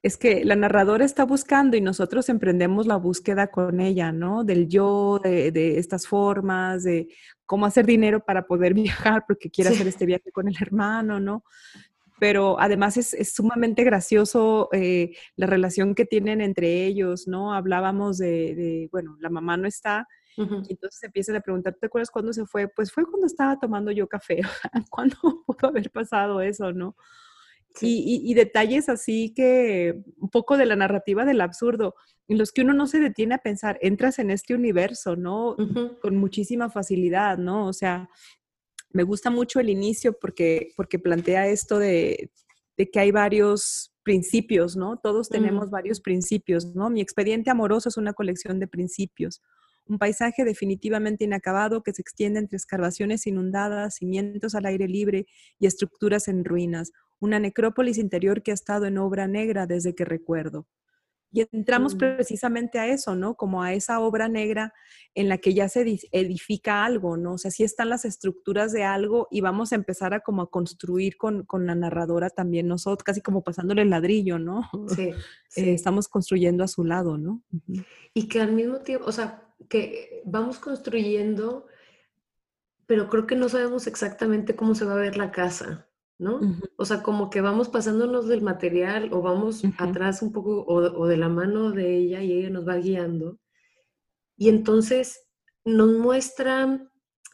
[0.03, 4.42] es que la narradora está buscando y nosotros emprendemos la búsqueda con ella, ¿no?
[4.42, 7.09] Del yo, de, estas formas, de
[7.47, 11.45] cómo hacer dinero para poder viajar porque quiere hacer este viaje con el hermano, ¿no?
[12.18, 17.55] Pero además es, sumamente gracioso eh, la relación que tienen entre ellos, ¿no?
[17.55, 22.11] Hablábamos de, de, bueno, la mamá no está Y entonces empiezan a preguntar, ¿te acuerdas
[22.11, 22.68] cuándo se fue?
[22.68, 24.40] Pues fue cuando estaba tomando yo café.
[24.90, 25.16] ¿Cuándo
[25.47, 26.97] pudo haber pasado eso, no?
[27.81, 31.95] Y, detalles así que un poco de la narrativa del absurdo,
[32.29, 35.57] en los que uno no se detiene a pensar, entras en este universo, ¿no?
[36.03, 37.66] Con muchísima facilidad, ¿no?
[37.66, 38.11] O sea,
[38.90, 42.31] me gusta mucho el inicio porque, porque plantea esto de,
[42.77, 44.99] de que hay varios principios, ¿no?
[44.99, 46.90] Todos tenemos varios principios, ¿no?
[46.90, 49.40] Mi expediente amoroso es una colección de principios.
[49.87, 55.27] Un paisaje definitivamente inacabado que se extiende entre excavaciones inundadas, cimientos al aire libre
[55.59, 56.92] y estructuras en ruinas.
[57.21, 60.66] Una necrópolis interior que ha estado en obra negra desde que recuerdo.
[61.33, 61.99] Y entramos mm.
[61.99, 63.35] precisamente a eso, ¿no?
[63.37, 64.75] Como a esa obra negra
[65.14, 67.35] en la que ya se edifica algo, ¿no?
[67.35, 70.51] O sea, sí están las estructuras de algo y vamos a empezar a como a
[70.51, 74.68] construir con, la narradora también nosotros, casi como pasándole el ladrillo, ¿no?
[74.95, 75.11] Sí.
[75.55, 77.42] Eh, estamos construyendo a su lado, ¿no?
[78.14, 81.66] Y que al mismo tiempo, o sea, que vamos construyendo,
[82.87, 85.88] pero creo que no sabemos exactamente cómo se va a ver la casa.
[86.22, 86.40] ¿no?
[86.77, 91.16] O sea, como que vamos pasándonos del material o vamos atrás un poco o, de
[91.16, 93.40] la mano de ella y ella nos va guiando.
[94.37, 95.27] Y entonces
[95.64, 96.88] nos muestra,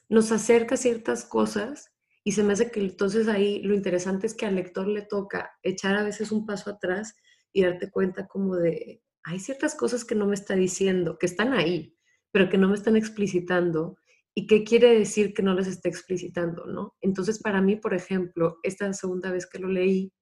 [0.09, 1.93] nos acerca ciertas cosas
[2.25, 5.51] y se me hace que entonces ahí lo interesante es que al lector le toca
[5.63, 7.15] echar a veces un paso atrás
[7.53, 11.53] y darte cuenta como de, hay ciertas cosas que no me está diciendo, que están
[11.53, 11.98] ahí,
[12.33, 13.97] pero que no me están explicitando
[14.39, 16.95] ¿Y qué quiere decir que no les esté explicitando, no?
[17.01, 20.13] Entonces, para mí, por ejemplo, esta segunda vez que lo leí,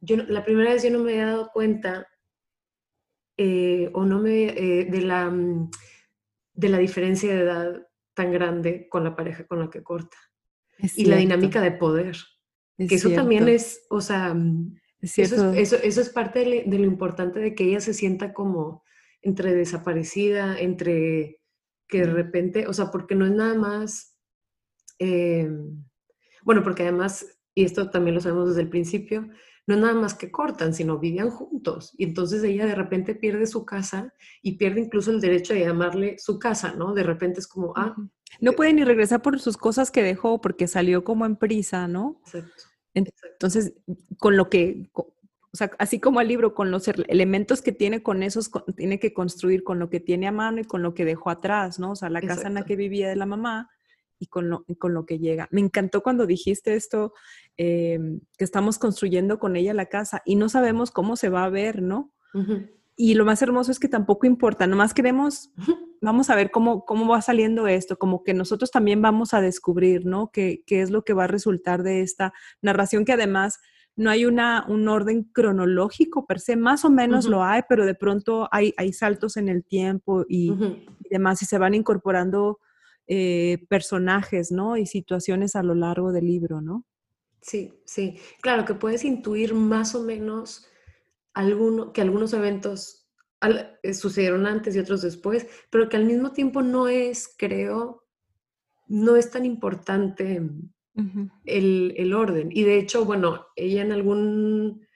[0.00, 2.08] yo, la primera vez yo no me había dado cuenta
[3.36, 5.70] eh, o no me, eh, de, la, mm,
[6.54, 10.16] de la diferencia de edad tan grande con la pareja con la que corta.
[10.96, 12.16] y la dinámica de poder.
[12.76, 14.34] que eso también es, o sea,
[15.02, 18.82] eso es, eso, es, parte de, lo importante de que ella se sienta como
[19.22, 21.40] entre desaparecida, entre
[21.88, 24.16] que de repente, o sea, porque no es nada más,
[24.98, 25.50] eh,
[26.42, 29.28] bueno, porque además, y esto también lo sabemos desde el principio,
[29.66, 31.94] no es nada más que cortan, sino vivían juntos.
[31.96, 36.18] Y entonces ella de repente pierde su casa y pierde incluso el derecho de llamarle
[36.18, 36.94] su casa, ¿no?
[36.94, 37.94] De repente es como, ah.
[38.40, 42.20] No puede ni regresar por sus cosas que dejó porque salió como en prisa, ¿no?
[42.26, 42.64] Exacto.
[42.94, 43.74] Entonces,
[44.18, 44.90] con lo que,
[45.52, 49.12] o sea, así como el libro, con los elementos que tiene, con esos tiene que
[49.12, 51.92] construir con lo que tiene a mano y con lo que dejó atrás, ¿no?
[51.92, 53.68] O sea, la casa en la que vivía de la mamá
[54.20, 55.48] y con lo, con lo que llega.
[55.50, 57.14] Me encantó cuando dijiste esto,
[57.56, 61.50] em, que estamos construyendo con ella la casa y no sabemos cómo se va a
[61.50, 62.12] ver, ¿no?
[62.94, 65.50] Y lo más hermoso es que tampoco importa, nomás queremos,
[66.00, 70.06] vamos a ver cómo, cómo va saliendo esto, como que nosotros también vamos a descubrir,
[70.06, 70.30] ¿no?
[70.30, 72.32] qué es lo que va a resultar de esta
[72.62, 73.58] narración que además
[74.00, 77.94] no hay una, un orden cronológico per se, más o menos lo hay, pero de
[77.94, 80.54] pronto hay, hay saltos en el tiempo y,
[81.10, 82.60] demás, y se van incorporando
[83.06, 84.78] eh, personajes, ¿no?
[84.78, 86.86] Y situaciones a lo largo del libro, ¿no?
[87.42, 88.18] Sí, sí.
[88.40, 90.66] Claro que puedes intuir más o menos
[91.34, 93.06] alguno, que algunos eventos
[93.82, 98.06] eh, sucedieron antes y otros después, pero que al mismo tiempo no es, creo,
[98.88, 100.40] no es tan importante
[101.44, 102.50] el, orden.
[102.52, 104.86] Y de hecho, bueno, ella en algún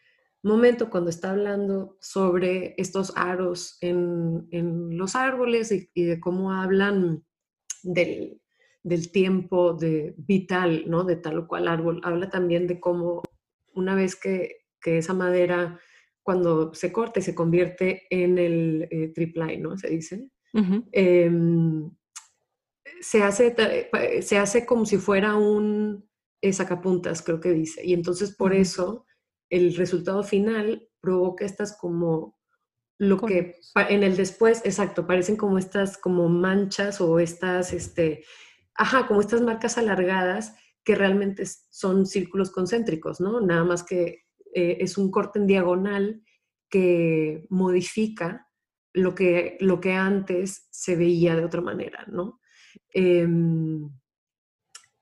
[0.43, 4.47] momento cuando está hablando sobre estos aros en,
[4.97, 7.25] los árboles y, de cómo hablan
[7.83, 8.41] del,
[9.13, 11.05] tiempo de vital, ¿no?
[11.05, 13.23] De tal o cual árbol, habla también de cómo
[13.73, 15.81] una vez que, esa madera,
[16.23, 19.79] cuando se corta y se convierte en el eh, tripline, ¿no?
[19.79, 20.29] Se dice
[23.01, 23.55] se hace,
[24.23, 26.09] se hace como si fuera un
[26.41, 27.85] eh, sacapuntas, creo que dice.
[27.85, 29.07] Y entonces por eso
[29.51, 32.39] el resultado final provoca estas como
[32.99, 33.57] lo que
[33.89, 38.25] en el después, exacto, parecen como estas como manchas o estas, este,
[38.75, 40.55] ajá, como estas marcas alargadas
[40.85, 43.41] que realmente son círculos concéntricos, ¿no?
[43.41, 46.23] Nada más que eh, es un corte en diagonal
[46.69, 48.49] que modifica
[48.93, 52.41] lo que, lo que antes se veía de otra manera, ¿no?
[52.93, 53.91] Em,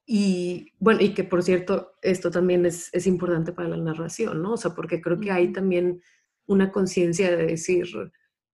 [0.06, 4.54] y bueno, y que por cierto, esto también es, es, importante para la narración, ¿no?
[4.54, 6.02] O sea, porque creo que hay también
[6.46, 7.87] una conciencia de decir,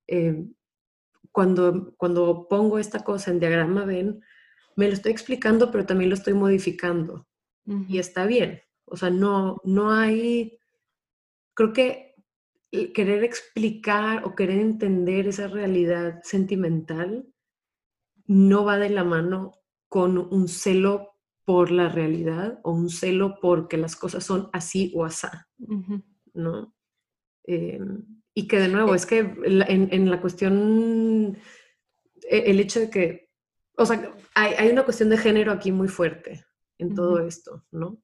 [0.07, 0.55] em,
[1.33, 4.21] cuando, cuando pongo esta cosa en diagrama, ven,
[4.77, 7.27] me lo estoy explicando, pero también lo estoy modificando.
[7.89, 8.63] Y está bien.
[8.87, 10.59] O sea, no, no hay,
[11.55, 12.15] creo que
[12.71, 17.27] querer explicar o querer entender esa realidad sentimental
[18.29, 23.77] no va de la mano con un celo por la realidad o un celo porque
[23.77, 25.49] las cosas son así o asá,
[26.35, 26.75] ¿no?
[27.45, 31.37] Em, y que de nuevo, eh es que en, la cuestión,
[32.31, 33.29] e, el hecho de que
[33.79, 36.45] o sea, hay, una cuestión de género aquí muy fuerte
[36.79, 38.03] en todo esto, ¿no?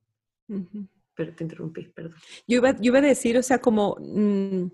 [1.15, 2.15] Pero te interrumpí, perdón.
[2.47, 3.97] Yo iba, yo iba a decir, o sea, como...
[4.01, 4.67] Mm,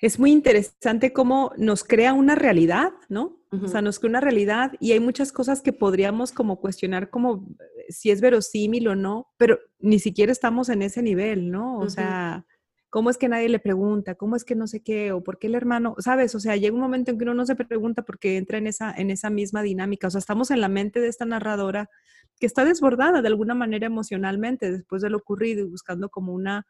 [0.00, 3.38] es muy interesante cómo nos crea una realidad, ¿no?
[3.52, 7.48] O sea, nos crea una realidad y hay muchas cosas que podríamos como cuestionar como
[7.58, 11.78] eh, si es verosímil o no, pero ni siquiera estamos en ese nivel, ¿no?
[11.78, 12.46] O sea,
[12.90, 14.14] ¿cómo es que nadie le pregunta?
[14.14, 15.10] ¿Cómo es que no sé qué?
[15.10, 15.96] ¿O por qué el hermano?
[15.98, 16.36] ¿Sabes?
[16.36, 18.92] O sea, llega un momento en que uno no se pregunta porque entra en esa,
[18.92, 20.06] en esa misma dinámica.
[20.06, 21.90] O sea, estamos en la mente de esta narradora
[22.38, 26.66] que está desbordada de alguna manera emocionalmente después de lo ocurrido y buscando como una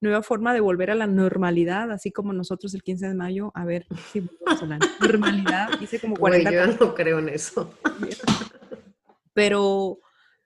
[0.00, 3.64] nueva forma de volver a la normalidad, así como nosotros el 15 de mayo, a
[3.64, 5.80] ver si volvemos a la normalidad.
[5.80, 7.74] Hice como 40 Yo no creo en eso.
[9.32, 10.00] Pero,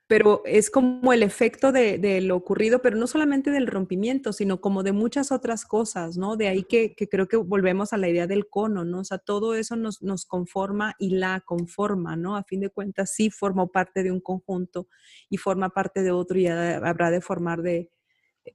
[0.07, 4.83] pero es como el efecto de, lo ocurrido, pero no solamente del rompimiento, sino como
[4.83, 6.37] de muchas otras cosas, ¿no?
[6.37, 9.01] De ahí que, creo que volvemos a la idea del cono, ¿no?
[9.01, 12.37] O sea, todo eso nos, nos conforma y la conforma, ¿no?
[12.37, 14.87] A fin de cuentas, sí forma parte de un conjunto
[15.31, 17.91] y forma parte de otro y habrá de formar de,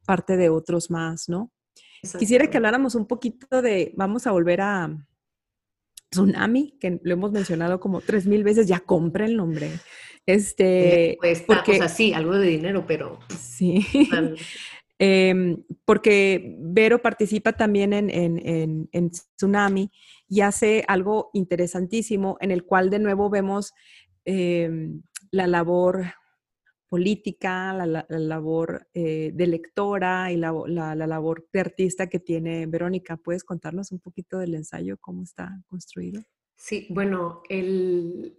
[0.05, 1.51] parte de otros más, ¿no?
[2.17, 5.05] Quisiera que habláramos un poquito de, vamos a volver a
[6.09, 9.71] Tsunami, que lo hemos mencionado como tres mil veces, ya compré el nombre.
[10.25, 13.19] Este, pues, porque, o sea, sí, algo de dinero, pero...
[13.37, 13.85] Sí.
[15.01, 19.89] Em, porque Vero participa también en, en, en, Tsunami
[20.27, 23.71] y hace algo interesantísimo en el cual de nuevo vemos
[24.25, 26.03] em, la labor
[26.89, 33.15] política, la, labor eh, de lectora y la, labor de artista que tiene Verónica.
[33.15, 36.21] ¿Puedes contarnos un poquito del ensayo, cómo está construido?
[36.57, 38.35] Sí, bueno, el,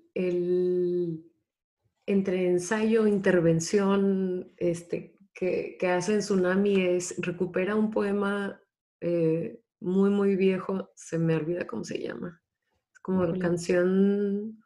[2.07, 8.61] entre ensayo, intervención este, que, hace en Tsunami es, recupera un poema
[9.01, 12.43] eh, muy, muy viejo, se me olvida cómo se llama.
[12.93, 14.60] Es como la canción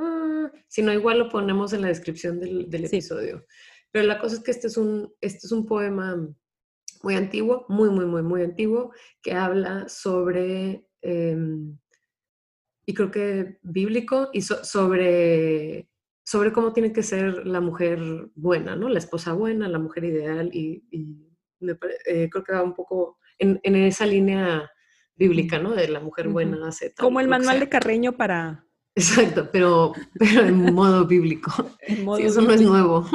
[0.00, 3.44] Ah, si no, igual lo ponemos en la descripción del, episodio.
[3.90, 6.16] Pero la cosa es que este es un, este es un poema
[7.02, 11.76] muy antiguo, muy, muy, muy, muy antiguo, que habla sobre, em,
[12.86, 15.88] y creo que bíblico, y sobre,
[16.24, 18.00] sobre cómo tiene que ser la mujer
[18.36, 18.88] buena, ¿no?
[18.88, 20.84] La esposa buena, la mujer ideal, y,
[21.60, 24.70] eh, creo que va un poco en, esa línea
[25.16, 25.74] bíblica, ¿no?
[25.74, 28.67] De la mujer buena hace Como el manual de Carreño para
[28.98, 31.52] Exacto, pero, pero en modo bíblico.
[32.18, 33.06] eso no es nuevo.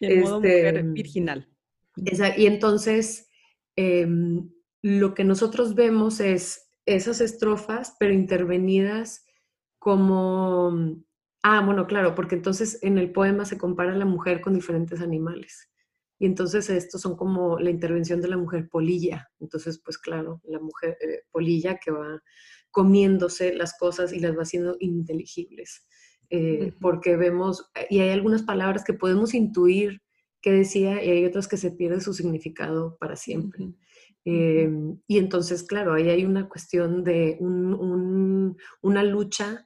[0.00, 1.48] en modo este, virginal.
[2.36, 3.28] y entonces,
[3.74, 4.50] em,
[4.82, 9.24] lo que nosotros vemos es esas estrofas, pero intervenidas
[9.78, 11.02] como...
[11.42, 15.00] Ah, bueno, claro, porque entonces en el poema se compara a la mujer con diferentes
[15.00, 15.70] animales.
[16.18, 19.28] Y entonces estos son como la intervención de la mujer polilla.
[19.38, 22.22] Entonces, pues claro, la mujer eh, polilla que va
[22.76, 25.86] comiéndose las cosas y las va haciendo inteligibles.
[26.28, 30.02] Eh, porque vemos, y hay algunas palabras que podemos intuir
[30.42, 33.72] que decía y hay otras que se pierde su significado para siempre.
[34.26, 39.64] Em, y entonces, claro, ahí hay una cuestión de una lucha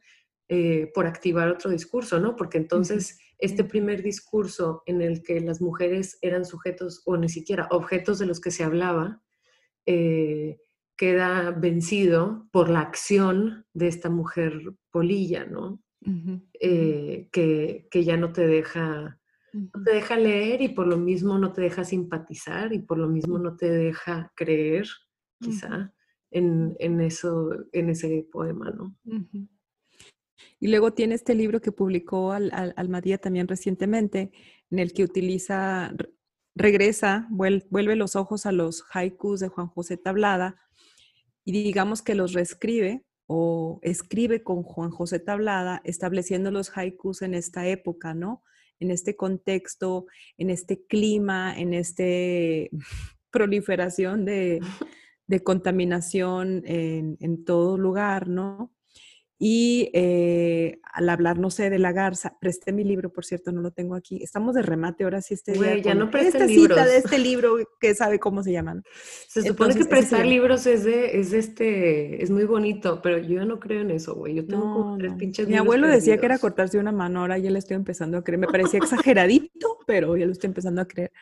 [0.49, 2.37] eh, por activar otro discurso, ¿no?
[2.37, 7.67] Porque entonces este primer discurso en el que las mujeres eran sujetos o ni siquiera
[7.73, 9.21] objetos de los que se hablaba,
[9.85, 10.61] eh,
[11.01, 14.61] queda vencido por la acción de esta mujer
[14.91, 15.81] polilla, ¿no?
[16.61, 19.19] Eh, que, ya no te deja,
[19.51, 23.39] te deja leer y por lo mismo no te deja simpatizar y por lo mismo
[23.39, 24.87] no te deja creer,
[25.39, 25.91] quizá,
[26.31, 28.95] en, eso, en ese poema, ¿no?
[30.59, 34.33] Y luego tiene este libro que publicó Al, Almadía también recientemente,
[34.71, 35.95] en el que utiliza,
[36.55, 40.61] regresa, vuelve los ojos a los haikus de Juan José Tablada,
[41.45, 47.35] y digamos que los reescribe o escribe con Juan José Tablada, estableciendo los haikus en
[47.35, 48.43] esta época, ¿no?
[48.81, 52.03] En este contexto, en este clima, en esta
[53.31, 54.61] proliferación de,
[55.45, 58.73] contaminación en, en, todo lugar, ¿no?
[59.43, 63.63] Y eh, al hablar, no sé, de la garza, presté mi libro, por cierto, no
[63.63, 64.23] lo tengo aquí.
[64.23, 65.79] Estamos de remate ahora sí este día.
[65.79, 68.85] ya no esta cita de este libro que sabe cómo se llaman.
[69.29, 73.59] Se supone que prestar libros es de, es este, es muy bonito, pero yo no
[73.59, 74.35] creo en eso, güey.
[74.35, 77.51] Yo tengo como tres pinches Mi abuelo decía que era cortarse una mano, ahora ya
[77.51, 78.41] le estoy empezando a creer.
[78.41, 81.13] Me parecía exageradito, pero ya lo estoy empezando a creer.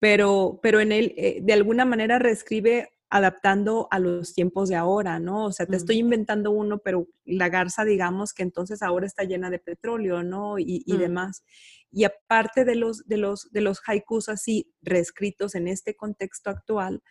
[0.00, 5.20] Pero, pero en él, eh, de alguna manera, reescribe adaptando a los tiempos de ahora,
[5.20, 5.44] ¿no?
[5.44, 9.50] O sea, te estoy inventando uno, pero la garza, digamos que entonces ahora está llena
[9.50, 10.58] de petróleo, ¿no?
[10.58, 10.96] Y, mm.
[10.96, 11.44] demás.
[11.90, 17.02] Y aparte de los, de, los, de los haikus así reescritos en este contexto actual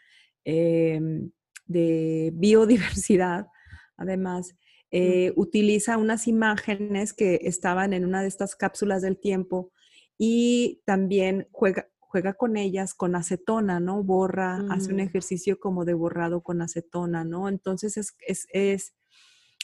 [0.43, 1.29] em,
[1.67, 3.45] de biodiversidad,
[3.95, 4.55] además,
[4.89, 9.71] eh, utiliza unas imágenes que estaban en una de estas cápsulas del tiempo
[10.17, 14.03] y también juega, juega con ellas con acetona, ¿no?
[14.03, 15.07] Borra, hace un mm.
[15.07, 17.47] ejercicio como de borrado con acetona, ¿no?
[17.47, 18.93] Entonces es, es, es,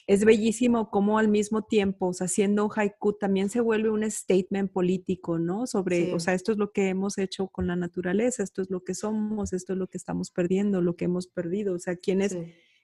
[0.08, 4.10] es bellísimo como al mismo tiempo, o sea, haciendo un haiku también se vuelve un
[4.10, 5.68] statement político, ¿no?
[5.68, 8.82] Sobre, o sea, esto es lo que hemos hecho con la naturaleza, esto es lo
[8.86, 12.38] que somos, esto es lo que estamos perdiendo, lo que hemos perdido, o sea, quiénes,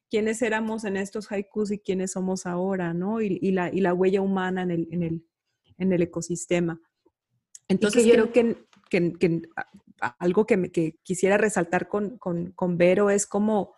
[0.10, 3.22] quiénes éramos en estos haikus y quiénes somos ahora, ¿no?
[3.22, 5.26] Y, y, la, y la, huella humana en el, en el,
[5.78, 6.82] en el ecosistema.
[7.68, 9.42] Entonces creo que, que, que,
[10.20, 13.74] algo que, que, quisiera resaltar con, con, con Vero es como,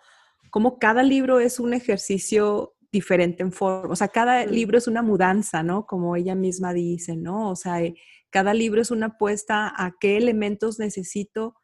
[0.49, 3.91] como cada libro es un ejercicio diferente en forma.
[3.91, 5.85] O sea, cada libro es una mudanza, ¿no?
[5.85, 7.49] Como ella misma dice, ¿no?
[7.49, 7.95] O sea, eh,
[8.29, 11.55] cada libro es una apuesta a qué elementos necesito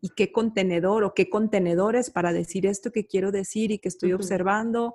[0.00, 4.12] y qué contenedor o qué contenedores para decir esto que quiero decir y que estoy
[4.12, 4.94] observando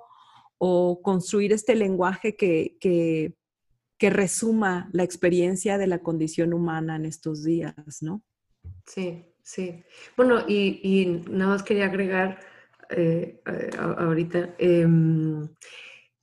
[0.58, 3.34] o construir este lenguaje que, que,
[4.00, 8.22] que, resuma la experiencia de la condición humana en estos días, ¿no?
[8.86, 9.84] Sí, sí.
[10.16, 12.40] Bueno, y, y nada más quería agregar
[12.90, 13.40] eh,
[13.78, 14.54] ahorita.
[14.58, 15.48] Em,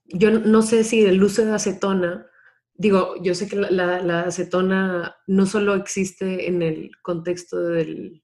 [0.05, 2.27] yo no sé si el uso de acetona,
[2.75, 8.21] digo, yo sé que la, acetona no solo existe en el contexto del,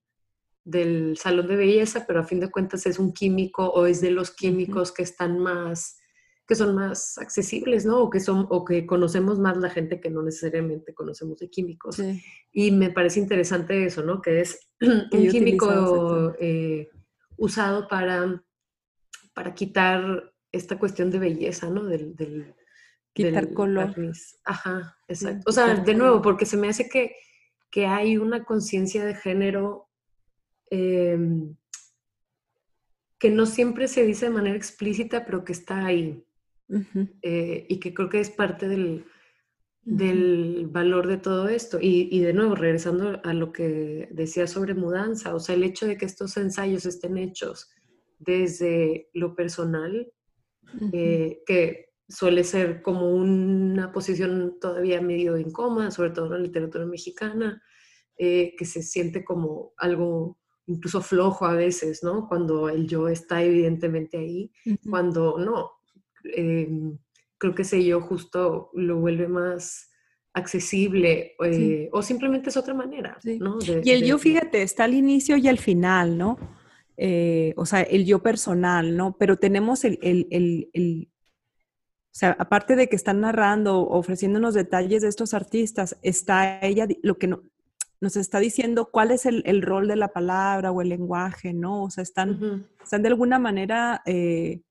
[1.18, 4.32] salón de belleza, pero a fin de cuentas es un químico o es de los
[4.32, 5.97] químicos que están más
[6.54, 8.04] que son más accesibles, ¿no?
[8.04, 11.99] O que son o que conocemos más la gente que no necesariamente conocemos de químicos.
[12.51, 14.22] Y me parece interesante eso, ¿no?
[14.22, 14.70] Que es
[15.12, 16.36] un químico
[17.38, 18.43] usado para,
[19.34, 21.86] para quitar esta cuestión de belleza, ¿no?
[21.86, 22.54] Del, del
[23.14, 23.95] quitar color.
[24.43, 25.49] Ajá, exacto.
[25.49, 27.16] o sea, de nuevo, porque se me hace que,
[27.72, 29.89] que hay una conciencia de género
[30.70, 31.56] em,
[33.18, 36.24] que no siempre se dice de manera explícita, pero que está ahí.
[37.22, 39.06] Eh, y que creo que es parte del,
[39.84, 41.78] del valor de todo esto.
[41.82, 45.98] Y, de nuevo, regresando a lo que decía sobre mudanza, o sea, el hecho de
[45.98, 47.70] que estos ensayos estén hechos
[48.20, 50.12] desde lo personal,
[50.94, 56.86] eh, que suele ser como una posición todavía medio incómoda, sobre todo en la literatura
[56.86, 57.62] mexicana,
[58.18, 62.28] eh, que se siente como algo incluso flojo a veces, ¿no?
[62.28, 64.52] Cuando el yo está evidentemente ahí,
[64.90, 65.72] cuando no.
[66.24, 66.98] Em,
[67.38, 69.90] creo que ese yo justo lo vuelve más
[70.34, 73.18] accesible eh, o simplemente es otra manera.
[73.40, 73.60] ¿no?
[73.84, 76.38] y el yo, fíjate, está al inicio y al final, ¿no?
[76.98, 79.16] Eh, o sea, el yo personal, ¿no?
[79.18, 80.28] Pero tenemos el, el,
[80.74, 86.88] el, o sea, aparte de que están narrando, ofreciéndonos detalles de estos artistas, está ella,
[87.02, 87.44] lo que no,
[88.04, 91.84] nos está diciendo cuál es el, el, rol de la palabra o el lenguaje, ¿no?
[91.84, 94.62] O sea, están, están de alguna manera eh,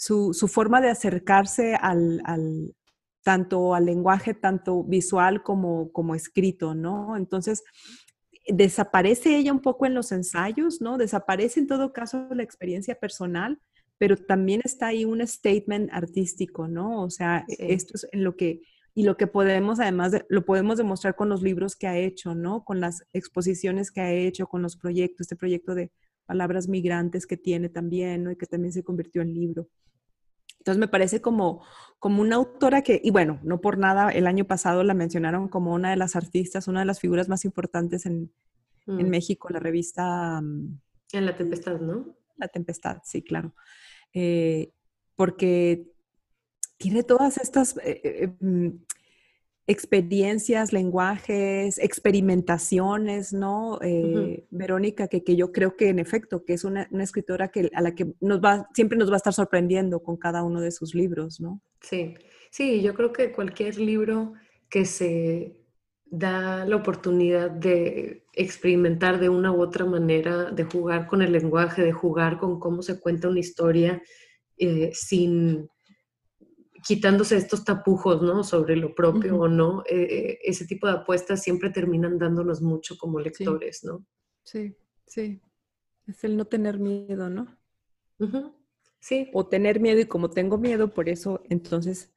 [0.00, 2.74] su, forma de acercarse al,
[3.22, 7.18] tanto al lenguaje, tanto visual como, como escrito, ¿no?
[7.18, 7.62] Entonces,
[8.48, 10.96] desaparece ella un poco en los ensayos, ¿no?
[10.96, 13.60] Desaparece en todo caso la experiencia personal,
[13.98, 17.02] pero también está ahí un statement artístico, ¿no?
[17.02, 18.62] O sea, esto es en lo que,
[18.94, 22.64] y lo que podemos, además, lo podemos demostrar con los libros que ha hecho, ¿no?
[22.64, 25.92] Con las exposiciones que ha hecho, con los proyectos, este proyecto de
[26.24, 28.30] palabras migrantes que tiene también, ¿no?
[28.30, 29.68] Y que también se convirtió en libro.
[30.60, 31.64] Entonces me parece como,
[31.98, 35.72] como una autora que, y bueno, no por nada, el año pasado la mencionaron como
[35.72, 38.30] una de las artistas, una de las figuras más importantes en,
[38.86, 39.10] en mm.
[39.10, 40.40] México, la revista...
[40.40, 40.80] Mm,
[41.12, 42.14] en La Tempestad, ¿no?
[42.36, 43.54] La Tempestad, sí, claro.
[44.12, 44.72] Eh,
[45.16, 45.90] porque
[46.76, 48.68] tiene todas estas eh, eh, mm,
[49.70, 53.78] experiencias, lenguajes, experimentaciones, ¿no?
[53.82, 57.70] Eh, Verónica, que, que, yo creo que en efecto, que es una, una, escritora que,
[57.72, 60.72] a la que nos va, siempre nos va a estar sorprendiendo con cada uno de
[60.72, 61.62] sus libros, ¿no?
[61.80, 62.14] Sí,
[62.50, 64.32] sí, yo creo que cualquier libro
[64.68, 65.56] que se
[66.06, 71.82] da la oportunidad de experimentar de una u otra manera, de jugar con el lenguaje,
[71.82, 74.02] de jugar con cómo se cuenta una historia
[74.58, 75.68] eh, sin
[76.84, 78.44] quitándose estos tapujos, ¿no?
[78.44, 82.96] Sobre lo propio o no, eh, eh, ese tipo de apuestas siempre terminan dándonos mucho
[82.98, 84.04] como lectores, ¿no?
[84.44, 84.74] Sí,
[85.06, 85.40] sí.
[86.06, 87.58] Es el no tener miedo, ¿no?
[89.00, 89.30] Sí.
[89.32, 92.12] O tener miedo y como tengo miedo, por eso entonces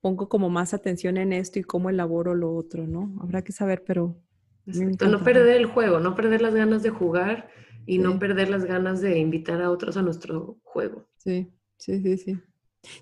[0.00, 3.16] pongo como más atención en esto y cómo elaboro lo otro, ¿no?
[3.20, 4.20] Habrá que saber, pero...
[4.66, 7.50] No perder el juego, no perder las ganas de jugar
[7.86, 11.06] y no perder las ganas de invitar a otros a nuestro juego.
[11.18, 12.40] Sí, sí, sí, sí.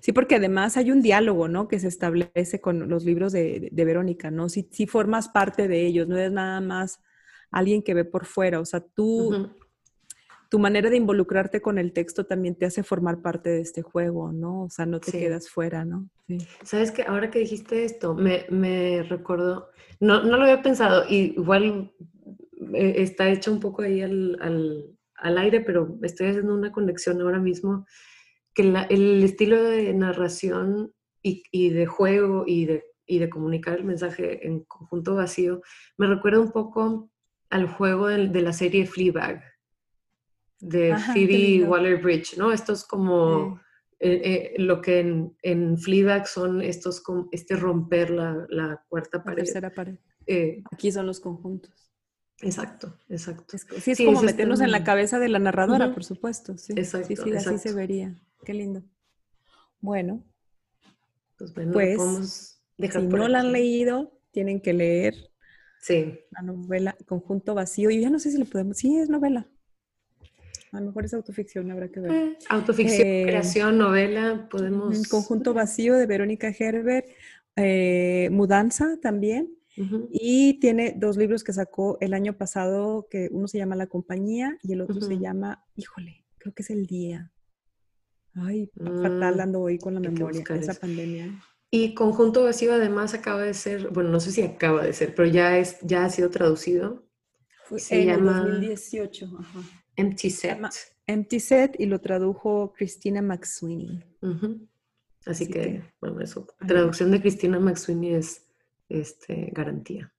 [0.01, 1.67] Sí, porque además hay un diálogo, ¿no?
[1.67, 4.49] Que se establece con los libros de, Verónica, ¿no?
[4.49, 6.99] Si, si, formas parte de ellos, no es nada más
[7.51, 9.49] alguien que ve por fuera, o sea, tú,
[10.49, 14.31] tu manera de involucrarte con el texto también te hace formar parte de este juego,
[14.31, 14.63] ¿no?
[14.63, 15.19] O sea, no te Sí.
[15.19, 16.09] quedas fuera, ¿no?
[16.27, 16.37] Sí.
[16.63, 19.69] ¿Sabes que Ahora que dijiste esto, me, me recordó,
[19.99, 21.91] no, no lo había pensado, y igual
[22.73, 27.21] eh, está hecho un poco ahí al, al- al aire, pero estoy haciendo una conexión
[27.21, 27.85] ahora mismo,
[28.53, 33.77] que la- el estilo de narración y, y de juego y de, y de comunicar
[33.79, 35.61] el mensaje en conjunto vacío,
[35.97, 37.09] me recuerda un poco
[37.49, 39.41] al juego de, la serie Fleabag,
[40.59, 41.63] de Ajá, Phoebe.
[41.65, 42.51] Waller-Bridge, ¿no?
[42.51, 43.59] Esto es como
[43.99, 49.23] eh, eh, lo que en, en Fleabag son estos, este romper la, la cuarta La
[49.23, 49.43] pared.
[49.43, 49.95] tercera pared.
[50.25, 51.91] Eh, Aquí son los conjuntos.
[52.41, 53.55] exacto, exacto.
[53.55, 56.03] Es, sí, es Sí, como es meternos en la este- cabeza de la narradora, por
[56.05, 56.57] supuesto.
[56.57, 58.15] Sí, Exacto, sí, sí, así se vería.
[58.45, 58.83] Qué lindo.
[59.79, 60.23] Bueno,
[61.37, 65.15] Pues, bueno, Pues, dejar si no la han leído, tienen que leer
[65.81, 67.89] Sí, la novela Conjunto Vacío.
[67.89, 68.77] Y ya no sé si le podemos.
[68.77, 69.49] Sí, es novela.
[70.71, 72.11] A lo mejor es autoficción, habrá que ver.
[72.11, 75.05] Eh, autoficción, Eh, creación, novela, podemos...
[75.09, 77.05] Conjunto Vacío de Verónica Herbert.
[77.57, 79.57] eh, Mudanza también.
[80.11, 84.57] Y tiene dos libros que sacó el año pasado, que uno se llama La Compañía
[84.63, 87.31] y el otro se llama, híjole, creo que es El Día.
[88.35, 90.81] Ay, fatal Mm, ando hoy con la memoria, buscar esa eso.
[90.81, 91.39] pandemia.
[91.69, 95.27] Y Conjunto Vacío además acaba de ser, bueno, no sé si acaba de ser, pero
[95.27, 97.03] ya, es, ya ha sido traducido.
[97.65, 99.59] Fue Se en llama- el 2018, ajá.
[99.95, 100.57] Empty Set.
[101.07, 104.03] Empty Set y lo tradujo Christina McSweeney.
[104.21, 104.59] Así
[105.25, 106.47] Así que, que, bueno, eso.
[106.67, 108.45] Traducción de Cristina McSweeney es
[108.89, 110.13] este, garantía.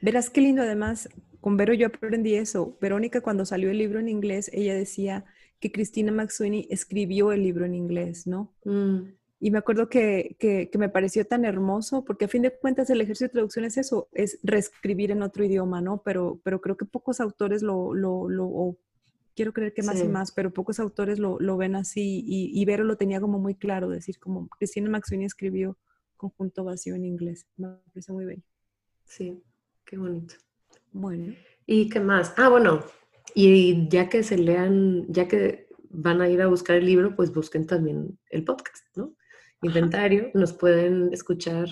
[0.00, 1.08] Verás qué lindo, además,
[1.40, 2.76] con Vero yo aprendí eso.
[2.80, 5.24] Verónica, cuando salió el libro en inglés, ella decía
[5.64, 8.52] que Christina McSweeney escribió el libro en inglés, ¿no?
[8.66, 12.50] Mm, Y me acuerdo que, que- que me pareció tan hermoso, porque a fin de
[12.54, 16.02] cuentas el ejercicio de traducción es eso, es reescribir en otro idioma, ¿no?
[16.02, 18.76] Pero, pero creo que pocos autores lo, lo, lo- o
[19.34, 20.04] quiero creer que más Sí.
[20.04, 22.22] y más, pero pocos autores lo, lo ven así.
[22.26, 25.76] Y, y Vero lo tenía como muy claro, decir como Cristina McSweeney escribió
[26.18, 27.46] Conjunto Vacío en inglés.
[27.56, 28.42] Me parece muy bello.
[29.04, 29.42] sí,
[29.86, 30.34] qué bonito.
[30.92, 31.34] Bueno,
[31.66, 32.32] ¿Y qué más?
[32.36, 32.82] Ah, bueno,
[33.34, 37.32] y ya que se lean, ya que van a ir a buscar el libro, pues
[37.32, 39.14] busquen también el podcast, ¿no?
[39.62, 41.68] Inventario, nos pueden escuchar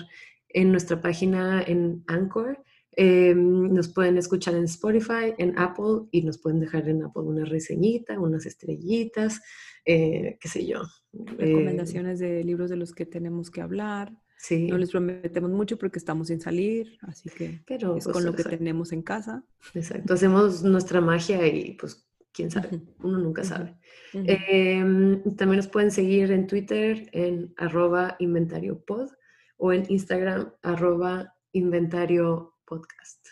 [0.49, 2.63] en nuestra página en Anchor,
[2.95, 7.45] eh, nos pueden escuchar en Spotify, en Apple, y nos pueden dejar en Apple una
[7.45, 9.41] reseñita, unas estrellitas,
[9.85, 10.81] eh, qué sé yo.
[11.13, 14.13] eh, recomendaciones de libros de los que tenemos que hablar.
[14.43, 18.25] Sí, No les prometemos mucho porque estamos sin salir, así que pero es pues, con
[18.25, 19.43] lo que exacto, tenemos en casa.
[19.73, 23.77] exacto, hacemos nuestra magia y pues quién sabe, uno nunca sabe.
[24.13, 29.09] Em, también nos pueden seguir en Twitter en arroba inventariopod
[29.57, 33.25] o en Instagram arroba inventario podcast.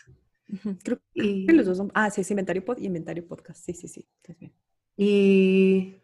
[0.84, 1.90] Creo Y, que los dos son.
[1.94, 3.64] Ah, sí, es inventario pod y inventario podcast.
[3.64, 4.06] Sí, sí, sí.
[4.38, 4.52] bien.
[4.96, 5.96] y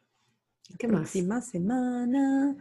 [0.79, 1.01] ¿qué La más?
[1.03, 2.57] próxima semana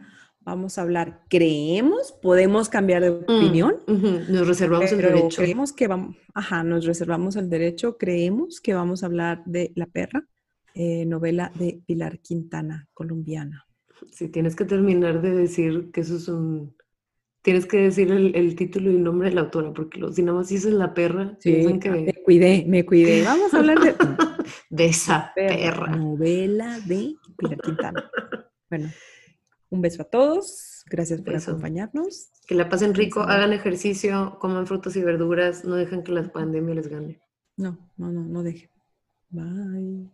[0.48, 1.22] vamos a hablar.
[1.28, 2.12] ¿Creemos?
[2.20, 3.76] ¿Podemos cambiar de Mm, opinión?
[3.86, 5.36] Nos reservamos el derecho.
[5.42, 9.86] creemos que vamos, ajá, nos reservamos el derecho, creemos que vamos a hablar de La
[9.86, 10.26] Perra,
[10.74, 13.64] eh, novela de Pilar Quintana, colombiana.
[14.12, 16.76] Si tienes que terminar de decir que eso es un...
[17.42, 20.22] Tienes que decir el, el título y el nombre de la autora, porque los, si
[20.22, 23.22] nada más dices la perra, piensan me que cuidé, me cuidé.
[23.22, 23.94] Vamos a hablar de
[24.70, 25.96] de esa Perra, perra.
[25.96, 28.10] novela de Pilar Quintana.
[28.68, 28.90] Bueno,
[29.70, 31.50] un beso a todos, gracias por Beso.
[31.50, 32.30] acompañarnos.
[32.46, 36.74] Que la pasen rico, hagan ejercicio, coman frutas y verduras, no dejen que la pandemia
[36.74, 37.20] les gane.
[37.56, 38.70] No, no, no, no dejen.
[39.30, 40.10] Bye.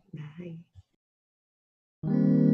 [2.03, 2.54] Bye.